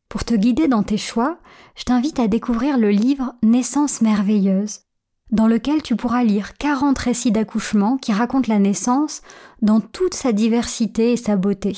Pour 0.10 0.24
te 0.24 0.34
guider 0.34 0.68
dans 0.68 0.84
tes 0.84 0.98
choix, 0.98 1.40
je 1.76 1.84
t'invite 1.84 2.20
à 2.20 2.28
découvrir 2.28 2.78
le 2.78 2.90
livre 2.90 3.36
Naissance 3.44 4.02
merveilleuse 4.02 4.86
dans 5.32 5.48
lequel 5.48 5.82
tu 5.82 5.96
pourras 5.96 6.24
lire 6.24 6.56
40 6.58 6.98
récits 6.98 7.32
d'accouchement 7.32 7.98
qui 7.98 8.14
racontent 8.14 8.52
la 8.52 8.60
naissance 8.60 9.22
dans 9.62 9.80
toute 9.82 10.14
sa 10.14 10.32
diversité 10.32 11.14
et 11.14 11.18
sa 11.18 11.36
beauté. 11.36 11.76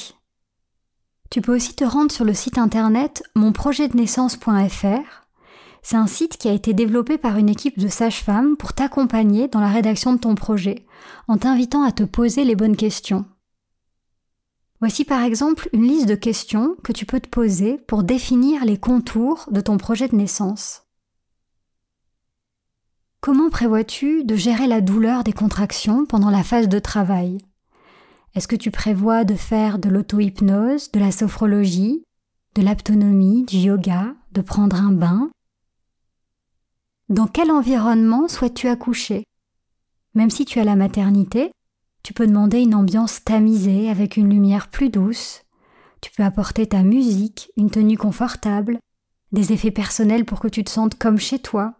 Tu 1.29 1.41
peux 1.41 1.55
aussi 1.55 1.73
te 1.75 1.83
rendre 1.83 2.11
sur 2.11 2.25
le 2.25 2.33
site 2.33 2.57
internet 2.57 3.23
monprojetdenaissance.fr. 3.35 5.27
C'est 5.81 5.97
un 5.97 6.07
site 6.07 6.37
qui 6.37 6.47
a 6.49 6.53
été 6.53 6.73
développé 6.73 7.17
par 7.17 7.37
une 7.37 7.49
équipe 7.49 7.79
de 7.79 7.87
sages-femmes 7.87 8.57
pour 8.57 8.73
t'accompagner 8.73 9.47
dans 9.47 9.61
la 9.61 9.69
rédaction 9.69 10.13
de 10.13 10.19
ton 10.19 10.35
projet, 10.35 10.85
en 11.27 11.37
t'invitant 11.37 11.83
à 11.83 11.91
te 11.91 12.03
poser 12.03 12.43
les 12.43 12.55
bonnes 12.55 12.75
questions. 12.75 13.25
Voici 14.79 15.05
par 15.05 15.23
exemple 15.23 15.69
une 15.73 15.87
liste 15.87 16.07
de 16.07 16.15
questions 16.15 16.75
que 16.83 16.91
tu 16.91 17.05
peux 17.05 17.19
te 17.19 17.29
poser 17.29 17.77
pour 17.87 18.03
définir 18.03 18.63
les 18.63 18.77
contours 18.77 19.45
de 19.51 19.59
ton 19.59 19.77
projet 19.77 20.07
de 20.07 20.15
naissance. 20.15 20.83
Comment 23.21 23.49
prévois-tu 23.49 24.23
de 24.23 24.35
gérer 24.35 24.67
la 24.67 24.81
douleur 24.81 25.23
des 25.23 25.33
contractions 25.33 26.05
pendant 26.05 26.29
la 26.29 26.43
phase 26.43 26.69
de 26.69 26.77
travail? 26.77 27.39
Est-ce 28.35 28.47
que 28.47 28.55
tu 28.55 28.69
prévois 28.69 29.23
de 29.23 29.33
faire 29.33 29.79
de 29.79 29.89
l'auto-hypnose, 29.89 30.91
de 30.91 30.99
la 30.99 31.11
sophrologie, 31.11 32.03
de 32.53 32.61
l'aptonomie, 32.61 33.43
du 33.45 33.57
yoga, 33.57 34.13
de 34.31 34.41
prendre 34.41 34.75
un 34.75 34.91
bain? 34.91 35.31
Dans 37.09 37.25
quel 37.25 37.49
environnement 37.49 38.27
souhaites-tu 38.27 38.67
accoucher? 38.67 39.23
Même 40.13 40.29
si 40.29 40.45
tu 40.45 40.59
as 40.59 40.63
la 40.63 40.75
maternité, 40.75 41.51
tu 42.07 42.13
peux 42.13 42.25
demander 42.25 42.61
une 42.61 42.73
ambiance 42.73 43.21
tamisée 43.25 43.89
avec 43.89 44.15
une 44.15 44.29
lumière 44.29 44.69
plus 44.69 44.87
douce. 44.87 45.43
Tu 45.99 46.09
peux 46.09 46.23
apporter 46.23 46.65
ta 46.65 46.81
musique, 46.81 47.51
une 47.57 47.69
tenue 47.69 47.97
confortable, 47.97 48.79
des 49.33 49.51
effets 49.51 49.71
personnels 49.71 50.23
pour 50.23 50.39
que 50.39 50.47
tu 50.47 50.63
te 50.63 50.69
sentes 50.69 50.97
comme 50.97 51.17
chez 51.17 51.37
toi. 51.37 51.73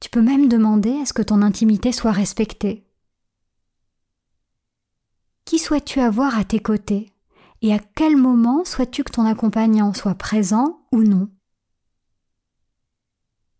Tu 0.00 0.10
peux 0.10 0.20
même 0.20 0.48
demander 0.48 0.98
à 1.00 1.06
ce 1.06 1.12
que 1.12 1.22
ton 1.22 1.42
intimité 1.42 1.92
soit 1.92 2.10
respectée. 2.10 2.90
Qui 5.44 5.60
souhaites-tu 5.60 6.00
avoir 6.00 6.36
à 6.36 6.42
tes 6.42 6.58
côtés? 6.58 7.12
Et 7.62 7.72
à 7.72 7.78
quel 7.78 8.16
moment 8.16 8.64
souhaites-tu 8.64 9.04
que 9.04 9.12
ton 9.12 9.26
accompagnant 9.26 9.94
soit 9.94 10.16
présent 10.16 10.80
ou 10.90 11.04
non? 11.04 11.30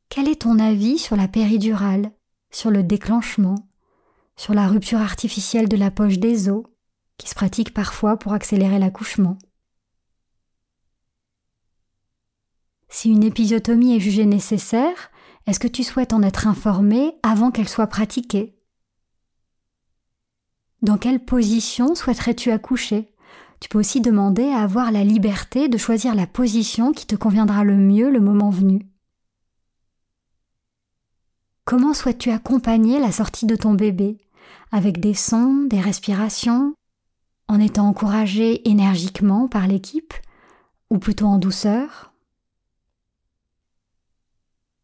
Quel 0.08 0.26
est 0.26 0.42
ton 0.42 0.58
avis 0.58 0.98
sur 0.98 1.14
la 1.14 1.28
péridurale, 1.28 2.10
sur 2.50 2.72
le 2.72 2.82
déclenchement, 2.82 3.69
sur 4.40 4.54
la 4.54 4.68
rupture 4.68 5.00
artificielle 5.00 5.68
de 5.68 5.76
la 5.76 5.90
poche 5.90 6.16
des 6.16 6.48
os, 6.48 6.64
qui 7.18 7.28
se 7.28 7.34
pratique 7.34 7.74
parfois 7.74 8.16
pour 8.16 8.32
accélérer 8.32 8.78
l'accouchement. 8.78 9.36
Si 12.88 13.10
une 13.10 13.22
épisiotomie 13.22 13.94
est 13.94 14.00
jugée 14.00 14.24
nécessaire, 14.24 15.10
est-ce 15.46 15.60
que 15.60 15.68
tu 15.68 15.84
souhaites 15.84 16.14
en 16.14 16.22
être 16.22 16.46
informé 16.46 17.12
avant 17.22 17.50
qu'elle 17.50 17.68
soit 17.68 17.88
pratiquée? 17.88 18.58
Dans 20.80 20.96
quelle 20.96 21.22
position 21.22 21.94
souhaiterais-tu 21.94 22.50
accoucher? 22.50 23.14
Tu 23.60 23.68
peux 23.68 23.78
aussi 23.78 24.00
demander 24.00 24.48
à 24.48 24.62
avoir 24.62 24.90
la 24.90 25.04
liberté 25.04 25.68
de 25.68 25.76
choisir 25.76 26.14
la 26.14 26.26
position 26.26 26.92
qui 26.92 27.06
te 27.06 27.14
conviendra 27.14 27.62
le 27.62 27.76
mieux 27.76 28.10
le 28.10 28.20
moment 28.20 28.48
venu. 28.48 28.86
Comment 31.66 31.92
souhaites-tu 31.92 32.30
accompagner 32.30 32.98
la 32.98 33.12
sortie 33.12 33.44
de 33.44 33.54
ton 33.54 33.74
bébé? 33.74 34.16
Avec 34.70 35.00
des 35.00 35.14
sons, 35.14 35.66
des 35.68 35.80
respirations, 35.80 36.74
en 37.48 37.60
étant 37.60 37.88
encouragé 37.88 38.68
énergiquement 38.68 39.48
par 39.48 39.66
l'équipe, 39.66 40.14
ou 40.90 40.98
plutôt 40.98 41.26
en 41.26 41.38
douceur. 41.38 42.12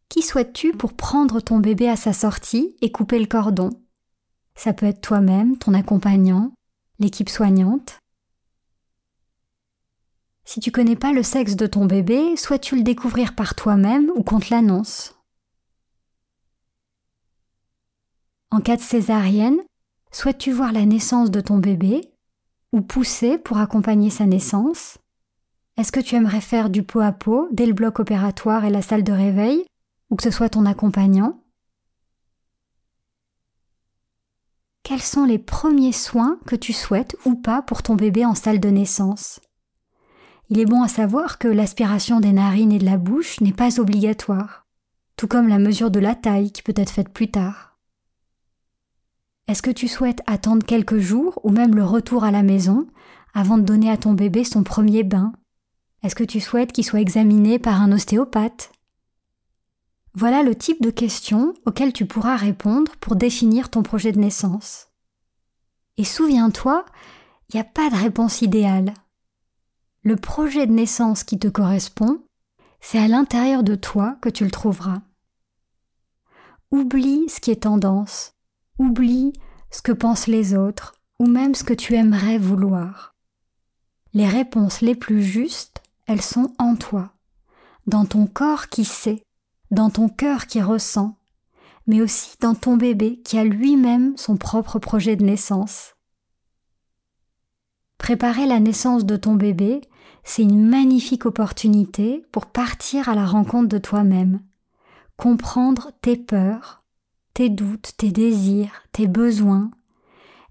Qui 0.09 0.23
souhaites-tu 0.23 0.73
pour 0.73 0.95
prendre 0.95 1.41
ton 1.41 1.59
bébé 1.59 1.89
à 1.89 1.97
sa 1.97 2.13
sortie 2.13 2.77
et 2.81 2.91
couper 2.91 3.19
le 3.19 3.27
cordon? 3.27 3.71
Ça 4.55 4.73
peut 4.73 4.87
être 4.87 5.01
toi-même, 5.01 5.59
ton 5.59 5.75
accompagnant, 5.75 6.53
l'équipe 6.99 7.29
soignante. 7.29 7.99
Si 10.45 10.61
tu 10.61 10.71
connais 10.71 10.97
pas 10.97 11.13
le 11.13 11.23
sexe 11.23 11.57
de 11.57 11.67
ton 11.67 11.87
bébé, 11.87 12.37
souhaites-tu 12.37 12.77
le 12.77 12.83
découvrir 12.83 13.35
par 13.35 13.55
toi-même 13.55 14.11
ou 14.15 14.23
qu'on 14.23 14.41
te 14.41 14.55
l'annonce? 14.55 15.17
En 18.51 18.61
cas 18.61 18.77
de 18.77 18.81
césarienne, 18.81 19.59
souhaites-tu 20.17 20.51
voir 20.51 20.73
la 20.73 20.87
naissance 20.87 21.31
de 21.31 21.43
ton 21.43 21.59
bébé 21.59 22.01
ou 22.73 22.81
pousser 22.81 23.37
pour 23.37 23.59
accompagner 23.59 24.09
sa 24.09 24.25
naissance? 24.25 24.97
Est-ce 25.77 25.93
que 25.93 26.01
tu 26.01 26.15
aimerais 26.15 26.41
faire 26.41 26.71
du 26.71 26.83
pot 26.83 27.01
à 27.01 27.13
pot 27.13 27.49
dès 27.53 27.67
le 27.67 27.75
bloc 27.75 28.01
opératoire 28.01 28.65
et 28.65 28.71
la 28.71 28.81
salle 28.81 29.05
de 29.05 29.13
réveil 29.13 29.67
ou 30.09 30.17
que 30.17 30.23
ce 30.23 30.31
soit 30.31 30.49
ton 30.49 30.65
accompagnant? 30.65 31.43
Quels 34.85 35.03
sont 35.03 35.27
les 35.27 35.39
premiers 35.39 35.93
soins 35.93 36.39
que 36.47 36.57
tu 36.57 36.73
souhaites 36.73 37.15
ou 37.27 37.35
pas 37.35 37.61
pour 37.61 37.83
ton 37.83 37.95
bébé 37.95 38.25
en 38.25 38.35
salle 38.35 38.61
de 38.61 38.71
naissance? 38.71 39.41
Il 40.49 40.59
est 40.61 40.65
bon 40.65 40.83
à 40.83 40.89
savoir 40.89 41.37
que 41.37 41.49
l'aspiration 41.49 42.21
des 42.21 42.33
narines 42.33 42.73
et 42.73 42.79
de 42.79 42.87
la 42.87 42.97
bouche 42.97 43.43
n'est 43.43 43.53
pas 43.53 43.81
obligatoire, 43.81 44.65
tout 45.17 45.29
comme 45.29 45.49
la 45.49 45.59
mesure 45.59 45.91
de 45.91 46.01
la 46.01 46.15
taille 46.15 46.53
qui 46.53 46.63
peut 46.63 46.73
être 46.75 46.93
faite 46.93 47.11
plus 47.11 47.31
tard. 47.31 47.66
Est-ce 49.49 49.63
que 49.63 49.71
tu 49.71 49.87
souhaites 49.87 50.23
attendre 50.27 50.67
quelques 50.67 50.99
jours 50.99 51.39
ou 51.45 51.51
même 51.51 51.77
le 51.77 51.85
retour 51.85 52.25
à 52.25 52.33
la 52.33 52.43
maison 52.43 52.89
avant 53.33 53.59
de 53.59 53.63
donner 53.63 53.91
à 53.91 53.97
ton 53.97 54.13
bébé 54.13 54.43
son 54.43 54.65
premier 54.65 55.05
bain? 55.05 55.33
Est-ce 56.03 56.17
que 56.17 56.25
tu 56.25 56.41
souhaites 56.41 56.73
qu'il 56.73 56.85
soit 56.85 57.01
examiné 57.01 57.59
par 57.61 57.81
un 57.81 57.93
ostéopathe? 57.93 58.73
Voilà 60.15 60.43
le 60.43 60.55
type 60.55 60.83
de 60.83 60.91
questions 60.91 61.55
auxquelles 61.65 61.93
tu 61.93 62.07
pourras 62.07 62.37
répondre 62.37 62.91
pour 63.01 63.17
définir 63.17 63.71
ton 63.71 63.83
projet 63.83 64.13
de 64.13 64.19
naissance. 64.19 64.89
Et 65.97 66.05
souviens-toi, 66.05 66.85
il 67.49 67.57
n'y 67.57 67.61
a 67.61 67.65
pas 67.65 67.89
de 67.91 67.97
réponse 67.97 68.43
idéale. 68.43 68.95
Le 70.03 70.17
projet 70.17 70.67
de 70.67 70.73
naissance 70.73 71.23
qui 71.23 71.39
te 71.39 71.49
correspond, 71.49 72.25
c'est 72.81 72.99
à 72.99 73.09
l'intérieur 73.09 73.63
de 73.63 73.75
toi 73.75 74.17
que 74.23 74.29
tu 74.29 74.45
le 74.45 74.51
trouveras. 74.51 75.03
Oublie 76.71 77.29
ce 77.29 77.41
qui 77.41 77.51
est 77.51 77.63
tendance, 77.63 78.36
Oublie 78.79 79.33
ce 79.71 79.83
que 79.83 79.93
pensent 79.93 80.27
les 80.27 80.55
autres 80.55 80.95
ou 81.19 81.27
même 81.27 81.55
ce 81.55 81.65
que 81.65 81.75
tu 81.75 81.95
aimerais 81.95 82.39
vouloir. 82.39 83.15
Les 84.13 84.29
réponses 84.29 84.81
les 84.81 84.95
plus 84.95 85.23
justes, 85.23 85.83
elles 86.07 86.23
sont 86.23 86.53
en 86.59 86.77
toi, 86.77 87.13
dans 87.87 88.05
ton 88.05 88.27
corps 88.27 88.69
qui 88.69 88.85
sait, 88.85 89.23
dans 89.71 89.91
ton 89.91 90.09
cœur 90.09 90.47
qui 90.47 90.61
ressent, 90.61 91.17
mais 91.87 92.01
aussi 92.01 92.37
dans 92.41 92.55
ton 92.55 92.77
bébé 92.77 93.21
qui 93.25 93.39
a 93.39 93.45
lui-même 93.45 94.17
son 94.17 94.37
propre 94.37 94.79
projet 94.79 95.17
de 95.17 95.25
naissance. 95.25 95.95
Préparer 97.99 98.47
la 98.47 98.61
naissance 98.61 99.05
de 99.05 99.17
ton 99.17 99.35
bébé, 99.35 99.81
c'est 100.23 100.43
une 100.43 100.69
magnifique 100.69 101.27
opportunité 101.27 102.25
pour 102.33 102.47
partir 102.47 103.09
à 103.09 103.15
la 103.15 103.25
rencontre 103.25 103.69
de 103.69 103.79
toi-même, 103.79 104.41
comprendre 105.17 105.93
tes 106.03 106.17
peurs, 106.17 106.85
tes 107.37 107.51
doutes, 107.51 107.93
tes 107.99 108.13
désirs, 108.13 108.83
tes 108.93 109.07
besoins, 109.07 109.71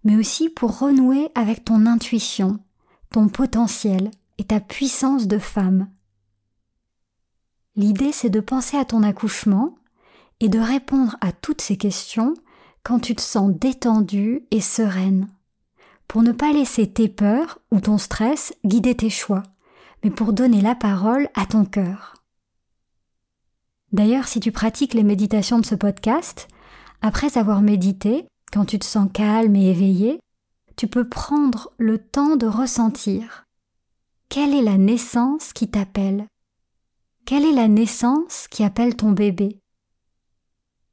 mais 0.04 0.16
aussi 0.18 0.52
pour 0.52 0.78
renouer 0.78 1.30
avec 1.34 1.66
ton 1.66 1.88
intuition, 1.88 2.60
ton 3.12 3.28
potentiel 3.28 4.12
et 4.38 4.44
ta 4.44 4.60
puissance 4.60 5.26
de 5.26 5.40
femme. 5.40 5.90
L'idée 7.76 8.12
c'est 8.12 8.30
de 8.30 8.40
penser 8.40 8.78
à 8.78 8.86
ton 8.86 9.02
accouchement 9.02 9.74
et 10.40 10.48
de 10.48 10.60
répondre 10.60 11.18
à 11.22 11.32
toutes 11.32 11.62
ces 11.62 11.76
questions 11.76 12.36
quand 12.84 13.00
tu 13.00 13.16
te 13.16 13.22
sens 13.22 13.52
détendue 13.52 14.46
et 14.52 14.62
sereine, 14.62 15.28
pour 16.08 16.22
ne 16.22 16.34
pas 16.34 16.54
laisser 16.54 16.86
tes 16.86 17.10
peurs 17.10 17.58
ou 17.72 17.80
ton 17.80 17.98
stress 17.98 18.54
guider 18.64 18.94
tes 18.94 19.10
choix, 19.10 19.42
mais 20.04 20.12
pour 20.12 20.34
donner 20.34 20.62
la 20.62 20.76
parole 20.76 21.30
à 21.34 21.48
ton 21.48 21.66
cœur. 21.66 22.24
D'ailleurs, 23.92 24.28
si 24.28 24.40
tu 24.40 24.52
pratiques 24.52 24.94
les 24.94 25.04
méditations 25.04 25.58
de 25.58 25.66
ce 25.66 25.74
podcast, 25.74 26.48
après 27.06 27.38
avoir 27.38 27.62
médité, 27.62 28.26
quand 28.52 28.66
tu 28.66 28.80
te 28.80 28.86
sens 28.86 29.08
calme 29.14 29.56
et 29.56 29.70
éveillé, 29.70 30.20
tu 30.76 30.88
peux 30.88 31.08
prendre 31.08 31.72
le 31.78 32.00
temps 32.00 32.36
de 32.36 32.48
ressentir. 32.48 33.46
Quelle 34.28 34.56
est 34.56 34.64
la 34.64 34.80
naissance 34.80 35.54
qui 35.54 35.70
t'appelle? 35.70 36.26
Quelle 37.28 37.46
est 37.46 37.52
la 37.52 37.68
naissance 37.68 38.48
qui 38.50 38.64
appelle 38.64 38.96
ton 38.96 39.12
bébé? 39.12 39.60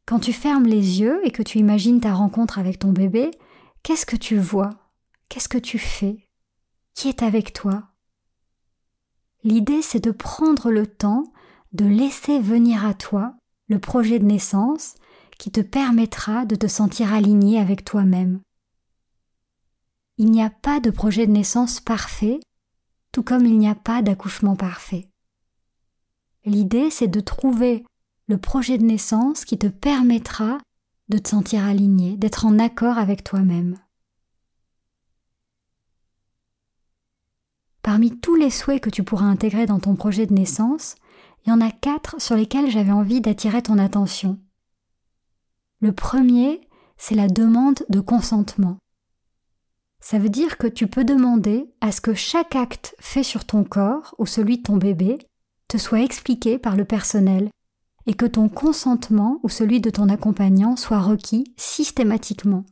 Quand 0.05 0.19
tu 0.19 0.35
fermes 0.35 0.67
les 0.67 1.01
yeux 1.01 1.27
et 1.27 1.31
que 1.31 1.43
tu 1.43 1.57
imagines 1.57 2.01
ta 2.01 2.13
rencontre 2.13 2.59
avec 2.59 2.79
ton 2.79 2.93
bébé, 2.93 3.31
qu'est-ce 3.83 4.05
que 4.05 4.17
tu 4.17 4.37
vois? 4.37 4.69
Qu'est-ce 5.31 5.49
que 5.49 5.57
tu 5.57 5.79
fais? 5.79 6.29
Qui 6.93 7.09
est 7.09 7.23
avec 7.23 7.55
toi? 7.55 7.85
L'idée, 9.45 9.81
c'est 9.81 10.05
de 10.05 10.11
prendre 10.11 10.71
le 10.71 10.87
temps 10.87 11.25
de 11.73 11.87
laisser 11.87 12.39
venir 12.39 12.85
à 12.85 12.93
toi 12.93 13.35
le 13.69 13.79
projet 13.79 14.19
de 14.19 14.27
naissance 14.27 14.97
qui 15.43 15.51
te 15.51 15.61
permettra 15.61 16.47
de 16.47 16.55
te 16.55 16.69
sentir 16.69 17.13
aligné 17.13 17.59
avec 17.59 17.85
toi-même. 17.85 18.43
Il 20.17 20.31
n'y 20.31 20.41
a 20.41 20.51
pas 20.51 20.79
de 20.79 20.89
projet 20.89 21.27
de 21.27 21.33
naissance 21.33 21.81
parfait, 21.81 22.39
tout 23.11 23.25
comme 23.25 23.45
il 23.45 23.59
n'y 23.59 23.69
a 23.69 23.75
pas 23.75 24.03
d'accouchement 24.03 24.55
parfait. 24.55 25.09
L'idée, 26.45 26.91
c'est 26.91 27.09
de 27.09 27.19
trouver 27.19 27.85
le 28.29 28.39
projet 28.39 28.79
de 28.79 28.85
naissance 28.85 29.45
qui 29.45 29.59
te 29.59 29.67
permettra 29.67 30.59
de 31.09 31.19
te 31.19 31.31
sentir 31.31 31.67
aligné, 31.67 32.17
d'être 32.17 32.47
en 32.47 32.61
accord 32.61 32.97
avec 32.97 33.25
toi-même. 33.25 33.81
Parmi 37.83 38.17
tous 38.21 38.37
les 38.37 38.51
souhaits 38.51 38.81
que 38.81 38.91
tu 38.91 39.03
pourras 39.03 39.27
intégrer 39.27 39.67
dans 39.67 39.81
ton 39.81 39.97
projet 39.97 40.27
de 40.27 40.35
naissance, 40.35 40.95
il 41.45 41.51
y 41.51 41.53
en 41.53 41.61
a 41.61 41.73
quatre 41.73 42.23
sur 42.23 42.37
lesquels 42.37 42.71
j'avais 42.71 42.93
envie 42.93 43.21
d'attirer 43.21 43.61
ton 43.61 43.79
attention. 43.79 44.39
Le 45.83 45.93
premier, 45.93 46.61
c'est 46.97 47.17
la 47.17 47.27
demande 47.27 47.83
de 47.89 47.99
consentement. 47.99 48.79
Ça 49.99 50.21
veut 50.21 50.29
dire 50.29 50.57
que 50.57 50.69
tu 50.69 50.87
peux 50.87 51.05
demander 51.05 51.75
à 51.81 51.91
ce 51.91 52.01
que 52.01 52.15
chaque 52.15 52.55
acte 52.55 52.95
fait 53.01 53.25
sur 53.25 53.45
ton 53.45 53.65
corps 53.65 54.15
ou 54.19 54.25
celui 54.25 54.59
de 54.59 54.63
ton 54.63 54.77
bébé 54.77 55.19
te 55.67 55.79
soit 55.79 56.03
expliqué 56.03 56.57
par 56.57 56.77
le 56.77 56.85
personnel 56.85 57.51
et 58.07 58.15
que 58.15 58.27
ton 58.27 58.49
consentement 58.49 59.41
ou 59.43 59.49
celui 59.49 59.81
de 59.81 59.91
ton 59.91 60.09
accompagnant 60.09 60.77
soit 60.77 61.01
requis 61.01 61.53
systématiquement. 61.57 62.65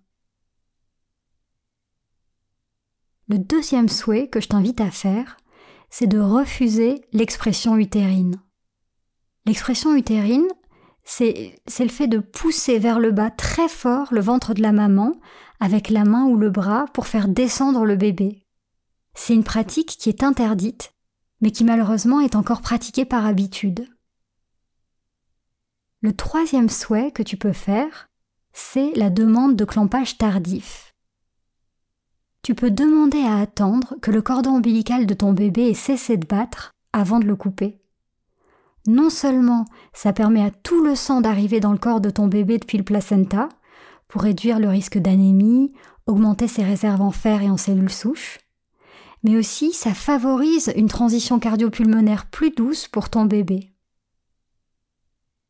Le 3.27 3.39
deuxième 3.39 3.89
souhait 3.89 4.29
que 4.29 4.41
je 4.41 4.47
t'invite 4.47 4.81
à 4.81 4.93
faire, 4.93 5.37
c'est 5.89 6.07
de 6.07 6.21
refuser 6.21 7.01
l'expression 7.13 7.77
utérine. 7.77 8.41
L'expression 9.47 9.97
utérine, 9.97 10.47
c'est 11.05 11.55
le 11.79 11.89
fait 11.89 12.07
de 12.07 12.19
pousser 12.19 12.79
vers 12.79 13.01
le 13.01 13.11
bas 13.11 13.31
très 13.31 13.69
fort 13.69 14.09
le 14.13 14.21
ventre 14.21 14.55
de 14.55 14.63
la 14.63 14.73
maman 14.73 15.13
avec 15.59 15.91
la 15.91 16.05
main 16.05 16.25
ou 16.25 16.37
le 16.37 16.51
bras 16.51 16.87
pour 16.93 17.07
faire 17.07 17.29
descendre 17.29 17.85
le 17.85 17.97
bébé. 17.97 18.47
C'est 19.15 19.35
une 19.35 19.45
pratique 19.45 19.97
qui 19.99 20.09
est 20.09 20.23
interdite, 20.23 20.95
mais 21.41 21.51
qui 21.51 21.65
malheureusement 21.65 22.21
est 22.21 22.37
encore 22.37 22.63
pratiquée 22.63 23.05
par 23.05 23.27
habitude. 23.27 23.87
Le 26.01 26.15
troisième 26.15 26.71
souhait 26.71 27.11
que 27.11 27.23
tu 27.23 27.37
peux 27.37 27.53
faire, 27.53 28.09
c'est 28.53 28.93
la 28.95 29.11
demande 29.11 29.57
de 29.57 29.65
clampage 29.65 30.17
tardif. 30.17 30.95
Tu 32.43 32.55
peux 32.55 32.71
demander 32.71 33.21
à 33.21 33.39
attendre 33.39 33.97
que 34.01 34.11
le 34.11 34.23
cordon 34.23 34.57
ombilical 34.57 35.05
de 35.05 35.13
ton 35.13 35.33
bébé 35.33 35.69
ait 35.69 35.75
cessé 35.75 36.17
de 36.17 36.27
battre 36.27 36.73
avant 36.93 37.21
de 37.21 37.27
le 37.27 37.37
couper 37.37 37.81
non 38.87 39.11
seulement 39.11 39.65
ça 39.93 40.13
permet 40.13 40.43
à 40.43 40.51
tout 40.51 40.83
le 40.83 40.95
sang 40.95 41.21
d'arriver 41.21 41.61
dans 41.61 41.73
le 41.73 41.79
corps 41.79 42.01
de 42.01 42.11
ton 42.11 42.27
bébé 42.27 42.59
depuis 42.59 42.79
le 42.79 42.85
placenta, 42.85 43.49
pour 44.09 44.23
réduire 44.23 44.59
le 44.59 44.69
risque 44.69 44.99
d'anémie, 44.99 45.73
augmenter 46.07 46.49
ses 46.49 46.65
réserves 46.65 47.03
en 47.03 47.13
fer 47.13 47.43
et 47.43 47.51
en 47.51 47.57
cellules 47.57 47.91
souches, 47.91 48.39
mais 49.23 49.37
aussi 49.37 49.73
ça 49.73 49.95
favorise 49.95 50.73
une 50.77 50.89
transition 50.89 51.39
cardio-pulmonaire 51.39 52.27
plus 52.27 52.51
douce 52.51 52.89
pour 52.89 53.11
ton 53.11 53.25
bébé. 53.25 53.73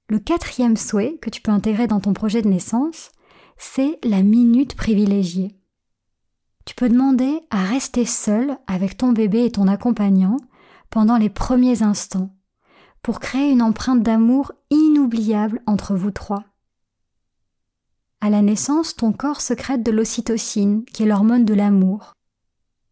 Le 0.09 0.19
quatrième 0.19 0.77
souhait 0.77 1.19
que 1.23 1.31
tu 1.31 1.41
peux 1.41 1.53
intégrer 1.53 1.87
dans 1.87 2.01
ton 2.01 2.13
projet 2.13 2.43
de 2.43 2.49
naissance, 2.49 3.11
c'est 3.57 3.99
la 4.03 4.23
minute 4.23 4.75
privilégiée. 4.75 5.57
Tu 6.67 6.75
peux 6.75 6.89
demander 6.89 7.41
à 7.51 7.65
rester 7.65 8.05
seul 8.05 8.59
avec 8.67 8.97
ton 8.97 9.13
bébé 9.13 9.45
et 9.45 9.53
ton 9.53 9.69
accompagnant 9.69 10.37
pendant 10.91 11.17
les 11.17 11.31
premiers 11.31 11.83
instants 11.83 12.31
pour 13.03 13.21
créer 13.21 13.51
une 13.51 13.63
empreinte 13.63 14.03
d'amour 14.03 14.53
inoubliable 14.71 15.63
entre 15.67 15.95
vous 15.95 16.11
trois. 16.11 16.45
À 18.21 18.29
la 18.29 18.43
naissance, 18.43 18.95
ton 18.97 19.13
corps 19.13 19.41
secrète 19.41 19.83
de 19.83 19.91
l'ocytocine, 19.91 20.85
qui 20.85 21.03
est 21.03 21.07
l'hormone 21.07 21.47
de 21.47 21.55
l'amour. 21.55 22.13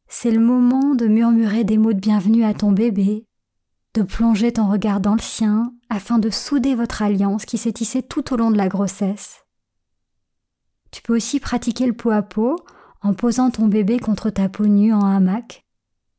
C'est 0.09 0.31
le 0.31 0.41
moment 0.41 0.95
de 0.95 1.07
murmurer 1.07 1.65
des 1.65 1.77
mots 1.77 1.93
de 1.93 2.01
bienvenue 2.01 2.45
à 2.45 2.55
ton 2.55 2.73
bébé, 2.73 3.27
de 3.93 4.03
plonger 4.03 4.53
ton 4.53 4.71
regard 4.71 5.01
dans 5.01 5.15
le 5.15 5.21
sien 5.21 5.75
afin 5.91 6.19
de 6.19 6.31
souder 6.31 6.75
votre 6.75 7.03
alliance 7.03 7.45
qui 7.45 7.59
s'est 7.59 7.73
tissée 7.73 8.03
tout 8.03 8.33
au 8.33 8.37
long 8.37 8.51
de 8.51 8.57
la 8.57 8.69
grossesse. 8.69 9.45
Tu 10.91 11.03
peux 11.03 11.15
aussi 11.15 11.41
pratiquer 11.41 11.87
le 11.87 11.93
pot 11.93 12.11
à 12.11 12.23
pot 12.23 12.65
en 13.03 13.13
posant 13.13 13.51
ton 13.51 13.67
bébé 13.67 13.99
contre 13.99 14.31
ta 14.31 14.49
peau 14.49 14.67
nue 14.67 14.95
en 14.95 15.05
hamac. 15.05 15.67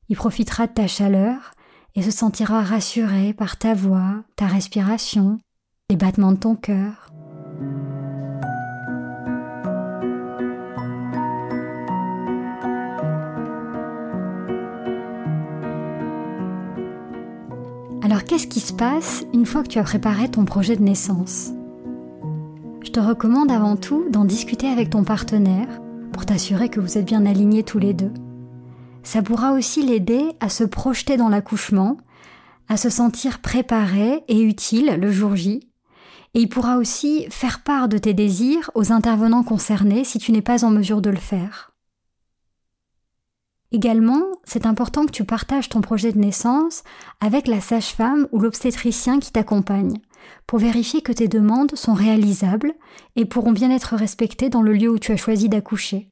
Il 0.10 0.16
profitera 0.16 0.68
de 0.68 0.74
ta 0.74 0.88
chaleur 0.88 1.54
et 1.96 2.02
se 2.02 2.12
sentira 2.12 2.62
rassuré 2.62 3.34
par 3.34 3.58
ta 3.58 3.74
voix, 3.74 4.24
ta 4.36 4.48
respiration, 4.48 5.40
les 5.90 5.96
battements 5.96 6.32
de 6.32 6.38
ton 6.38 6.56
cœur. 6.56 7.10
Alors 18.02 18.24
qu'est-ce 18.24 18.48
qui 18.48 18.60
se 18.60 18.74
passe 18.74 19.26
une 19.34 19.46
fois 19.46 19.64
que 19.64 19.68
tu 19.68 19.80
as 19.80 19.84
préparé 19.84 20.30
ton 20.30 20.46
projet 20.46 20.76
de 20.76 20.82
naissance? 20.82 21.52
Je 22.84 22.92
te 22.92 23.00
recommande 23.00 23.52
avant 23.52 23.76
tout 23.76 24.10
d'en 24.10 24.26
discuter 24.26 24.68
avec 24.68 24.90
ton 24.90 25.04
partenaire 25.04 25.68
pour 26.12 26.26
t'assurer 26.26 26.70
que 26.70 26.80
vous 26.80 26.98
êtes 26.98 27.06
bien 27.06 27.26
alignés 27.26 27.64
tous 27.64 27.78
les 27.78 27.94
deux. 27.94 28.12
Ça 29.04 29.22
pourra 29.22 29.54
aussi 29.54 29.82
l'aider 29.82 30.32
à 30.40 30.50
se 30.50 30.64
projeter 30.64 31.18
dans 31.18 31.30
l'accouchement, 31.30 31.98
à 32.68 32.78
se 32.78 32.90
sentir 32.90 33.40
préparé 33.40 34.24
et 34.28 34.42
utile 34.42 34.98
le 35.00 35.12
jour 35.12 35.36
J, 35.36 35.62
et 36.36 36.42
il 36.42 36.50
pourra 36.50 36.78
aussi 36.78 37.26
faire 37.30 37.64
part 37.64 37.88
de 37.88 37.98
tes 37.98 38.14
désirs 38.14 38.70
aux 38.76 38.92
intervenants 38.92 39.44
concernés 39.44 40.04
si 40.04 40.20
tu 40.20 40.32
n'es 40.32 40.44
pas 40.44 40.64
en 40.64 40.70
mesure 40.70 41.02
de 41.02 41.10
le 41.10 41.18
faire. 41.18 41.72
Également, 43.72 44.24
c'est 44.46 44.66
important 44.66 45.06
que 45.06 45.12
tu 45.12 45.24
partages 45.24 45.70
ton 45.70 45.82
projet 45.82 46.12
de 46.12 46.18
naissance 46.18 46.84
avec 47.20 47.48
la 47.48 47.62
sage-femme 47.62 48.28
ou 48.32 48.40
l'obstétricien 48.40 49.20
qui 49.20 49.32
t'accompagne, 49.32 49.98
pour 50.48 50.60
vérifier 50.60 51.02
que 51.02 51.12
tes 51.12 51.28
demandes 51.28 51.76
sont 51.76 51.94
réalisables 51.94 52.74
et 53.16 53.26
pourront 53.26 53.52
bien 53.52 53.70
être 53.70 53.96
respectées 53.96 54.50
dans 54.50 54.64
le 54.64 54.74
lieu 54.74 54.90
où 54.90 55.00
tu 55.00 55.12
as 55.12 55.18
choisi 55.18 55.50
d'accoucher. 55.50 56.10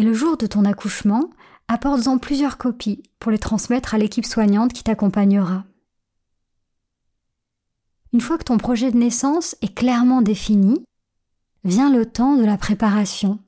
Et 0.00 0.02
le 0.02 0.14
jour 0.14 0.38
de 0.38 0.46
ton 0.46 0.64
accouchement, 0.64 1.28
apporte-en 1.68 2.16
plusieurs 2.16 2.56
copies 2.56 3.02
pour 3.18 3.30
les 3.30 3.38
transmettre 3.38 3.94
à 3.94 3.98
l'équipe 3.98 4.24
soignante 4.24 4.72
qui 4.72 4.82
t'accompagnera. 4.82 5.64
Une 8.14 8.22
fois 8.22 8.38
que 8.38 8.44
ton 8.44 8.56
projet 8.56 8.90
de 8.90 8.96
naissance 8.96 9.56
est 9.60 9.74
clairement 9.74 10.22
défini, 10.22 10.82
vient 11.64 11.92
le 11.92 12.06
temps 12.06 12.36
de 12.36 12.46
la 12.46 12.56
préparation 12.56 13.40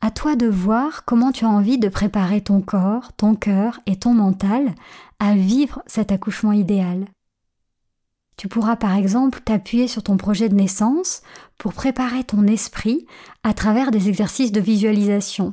à 0.00 0.10
toi 0.10 0.34
de 0.34 0.46
voir 0.46 1.04
comment 1.04 1.30
tu 1.30 1.44
as 1.44 1.50
envie 1.50 1.76
de 1.76 1.90
préparer 1.90 2.40
ton 2.40 2.62
corps, 2.62 3.12
ton 3.12 3.34
cœur 3.34 3.80
et 3.84 3.96
ton 3.98 4.14
mental 4.14 4.74
à 5.18 5.34
vivre 5.34 5.82
cet 5.86 6.10
accouchement 6.10 6.52
idéal. 6.52 7.04
Tu 8.38 8.46
pourras 8.46 8.76
par 8.76 8.94
exemple 8.94 9.40
t'appuyer 9.40 9.88
sur 9.88 10.04
ton 10.04 10.16
projet 10.16 10.48
de 10.48 10.54
naissance 10.54 11.22
pour 11.58 11.74
préparer 11.74 12.22
ton 12.22 12.46
esprit 12.46 13.04
à 13.42 13.52
travers 13.52 13.90
des 13.90 14.08
exercices 14.08 14.52
de 14.52 14.60
visualisation. 14.60 15.52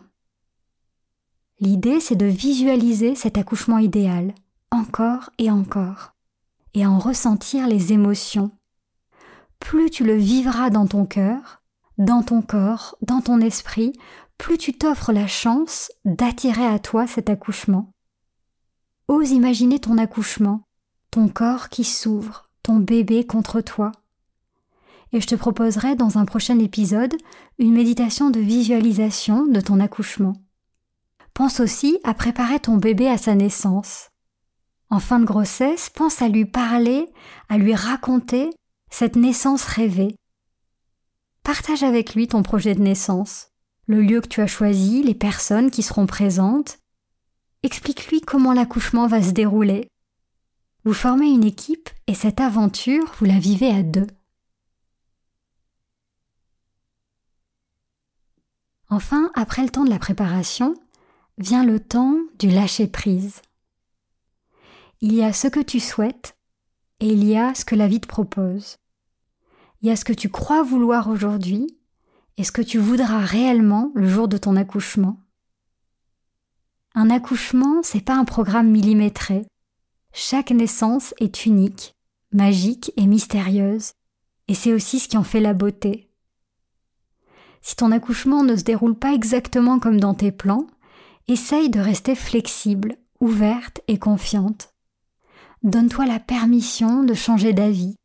L'idée, 1.60 2.00
c'est 2.00 2.16
de 2.16 2.28
visualiser 2.28 3.16
cet 3.16 3.40
accouchement 3.40 3.80
idéal, 3.80 4.36
encore 4.70 5.32
et 5.40 5.50
encore, 5.50 6.14
et 6.76 6.86
en 6.86 7.00
ressentir 7.00 7.68
les 7.68 7.92
émotions. 7.92 8.52
Plus 9.60 9.90
tu 9.90 10.04
le 10.04 10.16
vivras 10.16 10.70
dans 10.70 10.86
ton 10.86 11.08
cœur, 11.08 11.64
dans 11.98 12.22
ton 12.22 12.44
corps, 12.44 12.98
dans 13.02 13.22
ton 13.22 13.42
esprit, 13.42 13.94
plus 14.38 14.60
tu 14.60 14.74
t'offres 14.74 15.12
la 15.12 15.26
chance 15.26 15.92
d'attirer 16.04 16.68
à 16.68 16.78
toi 16.78 17.08
cet 17.08 17.32
accouchement. 17.32 17.94
Ose 19.08 19.32
imaginer 19.32 19.80
ton 19.80 19.98
accouchement, 19.98 20.68
ton 21.10 21.30
corps 21.30 21.70
qui 21.70 21.84
s'ouvre, 21.84 22.45
bébé 22.74 23.26
contre 23.26 23.62
toi. 23.62 23.92
Et 25.14 25.22
je 25.22 25.28
te 25.28 25.36
proposerai 25.36 25.96
dans 25.96 26.18
un 26.18 26.26
prochain 26.26 26.60
épisode 26.60 27.14
une 27.60 27.74
méditation 27.74 28.30
de 28.30 28.40
visualisation 28.40 29.46
de 29.46 29.62
ton 29.62 29.80
accouchement. 29.80 30.34
Pense 31.34 31.60
aussi 31.60 32.00
à 32.04 32.14
préparer 32.14 32.60
ton 32.60 32.78
bébé 32.78 33.08
à 33.08 33.18
sa 33.18 33.36
naissance. 33.36 34.10
En 34.90 35.00
fin 35.00 35.20
de 35.20 35.26
grossesse, 35.26 35.90
pense 35.90 36.22
à 36.22 36.28
lui 36.28 36.46
parler, 36.46 37.08
à 37.50 37.58
lui 37.58 37.76
raconter 37.76 38.50
cette 38.90 39.16
naissance 39.16 39.66
rêvée. 39.66 40.16
Partage 41.44 41.84
avec 41.84 42.16
lui 42.16 42.28
ton 42.28 42.44
projet 42.44 42.76
de 42.76 42.82
naissance 42.82 43.50
le 43.88 44.02
lieu 44.02 44.22
que 44.22 44.28
tu 44.28 44.42
as 44.42 44.48
choisi, 44.48 45.04
les 45.04 45.14
personnes 45.14 45.72
qui 45.72 45.84
seront 45.84 46.08
présentes. 46.08 46.80
Explique-lui 47.64 48.22
comment 48.22 48.54
l'accouchement 48.54 49.08
va 49.08 49.22
se 49.22 49.32
dérouler. 49.32 49.88
Vous 50.86 50.94
formez 50.94 51.32
une 51.32 51.44
équipe 51.44 51.90
et 52.06 52.14
cette 52.14 52.40
aventure, 52.40 53.12
vous 53.18 53.26
la 53.26 53.40
vivez 53.40 53.72
à 53.72 53.82
deux. 53.82 54.06
Enfin, 58.90 59.32
après 59.34 59.64
le 59.64 59.70
temps 59.70 59.84
de 59.84 59.90
la 59.90 59.98
préparation, 59.98 60.76
vient 61.40 61.66
le 61.66 61.80
temps 61.80 62.20
du 62.38 62.50
lâcher-prise. 62.50 63.42
Il 65.02 65.16
y 65.16 65.24
a 65.24 65.34
ce 65.34 65.48
que 65.48 65.60
tu 65.60 65.80
souhaites 65.80 66.38
et 67.00 67.08
il 67.08 67.24
y 67.24 67.36
a 67.36 67.56
ce 67.56 67.66
que 67.66 67.74
la 67.74 67.88
vie 67.88 68.00
te 68.00 68.08
propose. 68.08 68.78
Il 69.82 69.90
y 69.90 69.92
a 69.92 69.96
ce 69.96 70.06
que 70.06 70.14
tu 70.14 70.30
crois 70.30 70.62
vouloir 70.62 71.10
aujourd'hui 71.10 71.66
est 72.38 72.44
ce 72.44 72.52
que 72.52 72.62
tu 72.62 72.78
voudras 72.78 73.26
réellement 73.26 73.92
le 73.96 74.08
jour 74.08 74.28
de 74.28 74.38
ton 74.38 74.56
accouchement. 74.56 75.20
Un 76.94 77.10
accouchement, 77.10 77.82
c'est 77.82 78.06
pas 78.06 78.16
un 78.16 78.26
programme 78.26 78.70
millimétré. 78.70 79.48
Chaque 80.18 80.52
naissance 80.52 81.14
est 81.20 81.46
unique, 81.46 81.94
magique 82.32 82.94
et 82.96 83.06
mystérieuse, 83.06 83.92
et 84.48 84.54
c'est 84.54 84.72
aussi 84.72 85.00
ce 85.00 85.10
qui 85.10 85.18
en 85.18 85.26
fait 85.26 85.42
la 85.42 85.54
beauté. 85.54 86.10
Si 87.62 87.76
ton 87.76 87.92
accouchement 87.92 88.42
ne 88.42 88.56
se 88.56 88.64
déroule 88.64 88.98
pas 88.98 89.14
exactement 89.14 89.78
comme 89.78 90.00
dans 90.00 90.14
tes 90.14 90.32
plans, 90.32 90.68
essaye 91.28 91.70
de 91.70 91.82
rester 91.82 92.16
flexible, 92.16 92.96
ouverte 93.20 93.82
et 93.90 94.00
confiante. 94.00 94.70
Donne-toi 95.64 96.06
la 96.06 96.22
permission 96.22 97.04
de 97.04 97.14
changer 97.14 97.52
d'avis. 97.52 97.98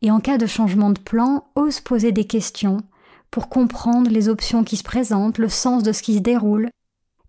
Et 0.00 0.12
en 0.12 0.20
cas 0.20 0.38
de 0.38 0.46
changement 0.46 0.90
de 0.90 1.00
plan, 1.00 1.50
ose 1.56 1.80
poser 1.80 2.12
des 2.12 2.24
questions 2.24 2.82
pour 3.32 3.48
comprendre 3.48 4.12
les 4.12 4.28
options 4.28 4.62
qui 4.62 4.76
se 4.76 4.84
présentent, 4.84 5.38
le 5.38 5.48
sens 5.48 5.82
de 5.82 5.90
ce 5.90 6.04
qui 6.04 6.14
se 6.14 6.20
déroule, 6.20 6.70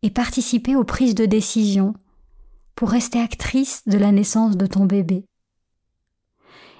et 0.04 0.12
participer 0.12 0.76
aux 0.76 0.84
prises 0.84 1.16
de 1.16 1.26
décision, 1.26 1.96
pour 2.76 2.90
rester 2.90 3.20
actrice 3.20 3.82
de 3.86 3.98
la 3.98 4.12
naissance 4.12 4.58
de 4.58 4.66
ton 4.66 4.86
bébé. 4.86 5.26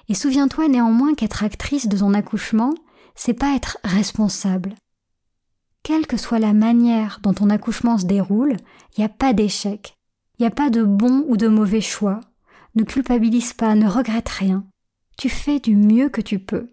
Et 0.08 0.14
souviens-toi 0.14 0.68
néanmoins 0.68 1.14
qu'être 1.14 1.44
actrice 1.44 1.88
de 1.88 1.96
ton 1.96 2.14
accouchement, 2.14 2.74
c'est 3.14 3.34
pas 3.34 3.54
être 3.54 3.78
responsable. 3.84 4.74
Quelle 5.82 6.06
que 6.06 6.16
soit 6.16 6.38
la 6.38 6.52
manière 6.52 7.20
dont 7.22 7.34
ton 7.34 7.50
accouchement 7.50 7.98
se 7.98 8.06
déroule, 8.06 8.56
il 8.96 9.00
n'y 9.00 9.04
a 9.04 9.10
pas 9.10 9.32
d'échec. 9.32 9.96
Il 10.38 10.42
n'y 10.42 10.46
a 10.46 10.50
pas 10.50 10.70
de 10.70 10.82
bon 10.82 11.24
ou 11.28 11.36
de 11.36 11.48
mauvais 11.48 11.80
choix. 11.80 12.20
Ne 12.74 12.82
culpabilise 12.82 13.52
pas, 13.52 13.74
ne 13.74 13.88
regrette 13.88 14.28
rien. 14.28 14.64
Tu 15.16 15.28
fais 15.28 15.60
du 15.60 15.76
mieux 15.76 16.08
que 16.08 16.20
tu 16.20 16.38
peux. 16.38 16.70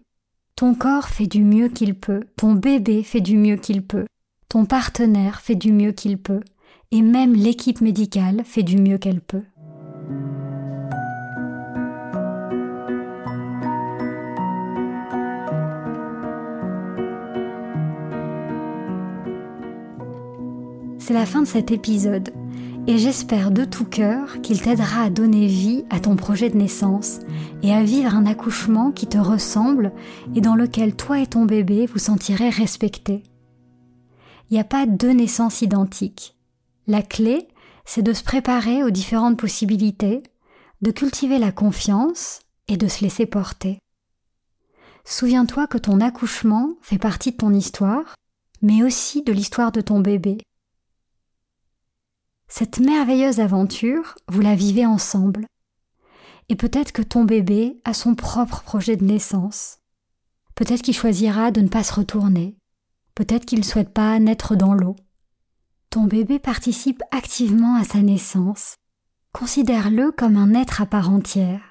Ton 0.56 0.74
corps 0.74 1.08
fait 1.08 1.26
du 1.26 1.44
mieux 1.44 1.68
qu'il 1.68 1.98
peut, 1.98 2.24
ton 2.36 2.52
bébé 2.52 3.02
fait 3.02 3.20
du 3.20 3.36
mieux 3.36 3.56
qu'il 3.56 3.86
peut, 3.86 4.06
ton 4.48 4.66
partenaire 4.66 5.40
fait 5.40 5.54
du 5.54 5.72
mieux 5.72 5.92
qu'il 5.92 6.18
peut, 6.18 6.42
et 6.92 7.00
même 7.00 7.34
l'équipe 7.34 7.80
médicale 7.80 8.42
fait 8.44 8.62
du 8.62 8.76
mieux 8.76 8.98
qu'elle 8.98 9.22
peut. 9.22 9.42
C'est 20.98 21.14
la 21.14 21.26
fin 21.26 21.42
de 21.42 21.46
cet 21.46 21.72
épisode 21.72 22.30
et 22.86 22.98
j'espère 22.98 23.50
de 23.50 23.64
tout 23.64 23.84
cœur 23.84 24.40
qu'il 24.42 24.60
t'aidera 24.60 25.04
à 25.04 25.10
donner 25.10 25.46
vie 25.46 25.84
à 25.88 25.98
ton 25.98 26.14
projet 26.14 26.50
de 26.50 26.56
naissance 26.56 27.20
et 27.62 27.72
à 27.72 27.82
vivre 27.82 28.14
un 28.14 28.26
accouchement 28.26 28.92
qui 28.92 29.06
te 29.06 29.18
ressemble 29.18 29.92
et 30.34 30.40
dans 30.40 30.56
lequel 30.56 30.94
toi 30.94 31.20
et 31.20 31.26
ton 31.26 31.44
bébé 31.44 31.86
vous 31.86 31.98
sentirez 31.98 32.50
respectés. 32.50 33.22
Il 34.50 34.54
n'y 34.54 34.60
a 34.60 34.64
pas 34.64 34.84
deux 34.86 35.12
naissances 35.12 35.62
identiques. 35.62 36.36
La 36.86 37.02
clé, 37.02 37.48
c'est 37.84 38.02
de 38.02 38.12
se 38.12 38.24
préparer 38.24 38.82
aux 38.82 38.90
différentes 38.90 39.38
possibilités, 39.38 40.22
de 40.80 40.90
cultiver 40.90 41.38
la 41.38 41.52
confiance 41.52 42.40
et 42.68 42.76
de 42.76 42.88
se 42.88 43.02
laisser 43.02 43.26
porter. 43.26 43.78
Souviens-toi 45.04 45.66
que 45.66 45.78
ton 45.78 46.00
accouchement 46.00 46.76
fait 46.80 46.98
partie 46.98 47.32
de 47.32 47.36
ton 47.36 47.52
histoire, 47.52 48.14
mais 48.62 48.82
aussi 48.82 49.22
de 49.22 49.32
l'histoire 49.32 49.72
de 49.72 49.80
ton 49.80 50.00
bébé. 50.00 50.38
Cette 52.48 52.80
merveilleuse 52.80 53.40
aventure, 53.40 54.14
vous 54.28 54.40
la 54.40 54.54
vivez 54.54 54.86
ensemble. 54.86 55.46
Et 56.48 56.56
peut-être 56.56 56.92
que 56.92 57.02
ton 57.02 57.24
bébé 57.24 57.80
a 57.84 57.94
son 57.94 58.14
propre 58.14 58.62
projet 58.62 58.96
de 58.96 59.04
naissance. 59.04 59.78
Peut-être 60.54 60.82
qu'il 60.82 60.94
choisira 60.94 61.50
de 61.50 61.60
ne 61.60 61.68
pas 61.68 61.82
se 61.82 61.94
retourner. 61.94 62.56
Peut-être 63.14 63.46
qu'il 63.46 63.60
ne 63.60 63.64
souhaite 63.64 63.92
pas 63.92 64.18
naître 64.18 64.54
dans 64.54 64.74
l'eau. 64.74 64.96
Ton 65.92 66.04
bébé 66.04 66.38
participe 66.38 67.02
activement 67.10 67.74
à 67.74 67.84
sa 67.84 68.00
naissance. 68.00 68.76
Considère-le 69.34 70.10
comme 70.10 70.38
un 70.38 70.54
être 70.54 70.80
à 70.80 70.86
part 70.86 71.10
entière. 71.10 71.70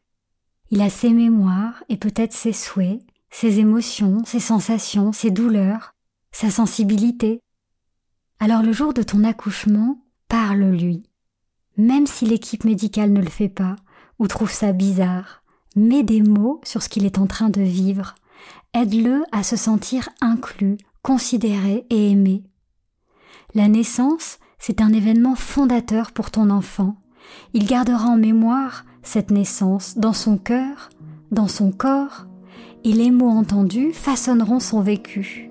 Il 0.70 0.82
a 0.82 0.92
ses 0.92 1.10
mémoires 1.10 1.84
et 1.90 1.98
peut-être 1.98 2.32
ses 2.32 2.54
souhaits, 2.54 3.02
ses 3.32 3.58
émotions, 3.58 4.24
ses 4.24 4.40
sensations, 4.40 5.12
ses 5.12 5.32
douleurs, 5.32 5.96
sa 6.32 6.52
sensibilité. 6.52 7.40
Alors 8.40 8.62
le 8.62 8.72
jour 8.72 8.94
de 8.94 9.02
ton 9.02 9.24
accouchement, 9.24 10.06
parle-lui. 10.28 11.02
Même 11.78 12.06
si 12.06 12.28
l'équipe 12.28 12.64
médicale 12.64 13.12
ne 13.12 13.24
le 13.24 13.30
fait 13.30 13.50
pas 13.50 13.76
ou 14.20 14.28
trouve 14.28 14.52
ça 14.52 14.72
bizarre, 14.72 15.42
mets 15.76 16.04
des 16.04 16.22
mots 16.22 16.62
sur 16.64 16.84
ce 16.84 16.90
qu'il 16.90 17.08
est 17.08 17.18
en 17.18 17.26
train 17.26 17.50
de 17.50 17.64
vivre. 17.64 18.14
Aide-le 18.76 19.24
à 19.32 19.42
se 19.42 19.56
sentir 19.56 20.10
inclus, 20.22 20.78
considéré 21.02 21.88
et 21.90 22.12
aimé. 22.12 22.44
La 23.54 23.68
naissance, 23.68 24.40
c'est 24.60 24.82
un 24.82 24.94
événement 24.94 25.36
fondateur 25.36 26.14
pour 26.14 26.32
ton 26.32 26.50
enfant. 26.50 26.96
Il 27.54 27.66
gardera 27.66 28.06
en 28.06 28.16
mémoire 28.16 28.86
cette 29.04 29.30
naissance 29.30 29.98
dans 29.98 30.14
son 30.14 30.38
cœur, 30.38 30.90
dans 31.32 31.50
son 31.50 31.72
corps, 31.72 32.28
et 32.86 32.94
les 32.94 33.12
mots 33.12 33.30
entendus 33.30 33.92
façonneront 33.92 34.62
son 34.62 34.80
vécu. 34.80 35.50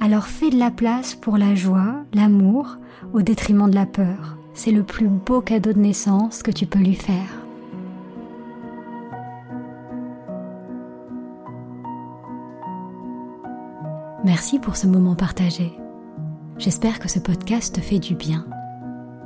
Alors 0.00 0.26
fais 0.26 0.50
de 0.50 0.58
la 0.58 0.70
place 0.70 1.14
pour 1.14 1.38
la 1.38 1.54
joie, 1.54 2.04
l'amour, 2.12 2.76
au 3.14 3.22
détriment 3.22 3.70
de 3.70 3.74
la 3.74 3.86
peur. 3.86 4.36
C'est 4.52 4.70
le 4.70 4.82
plus 4.82 5.08
beau 5.08 5.40
cadeau 5.40 5.72
de 5.72 5.80
naissance 5.80 6.42
que 6.42 6.50
tu 6.50 6.66
peux 6.66 6.78
lui 6.78 6.94
faire. 6.94 7.40
Merci 14.24 14.58
pour 14.58 14.76
ce 14.76 14.86
moment 14.86 15.14
partagé. 15.14 15.72
J'espère 16.56 17.00
que 17.00 17.10
ce 17.10 17.18
podcast 17.18 17.74
te 17.74 17.80
fait 17.80 17.98
du 17.98 18.14
bien. 18.14 18.46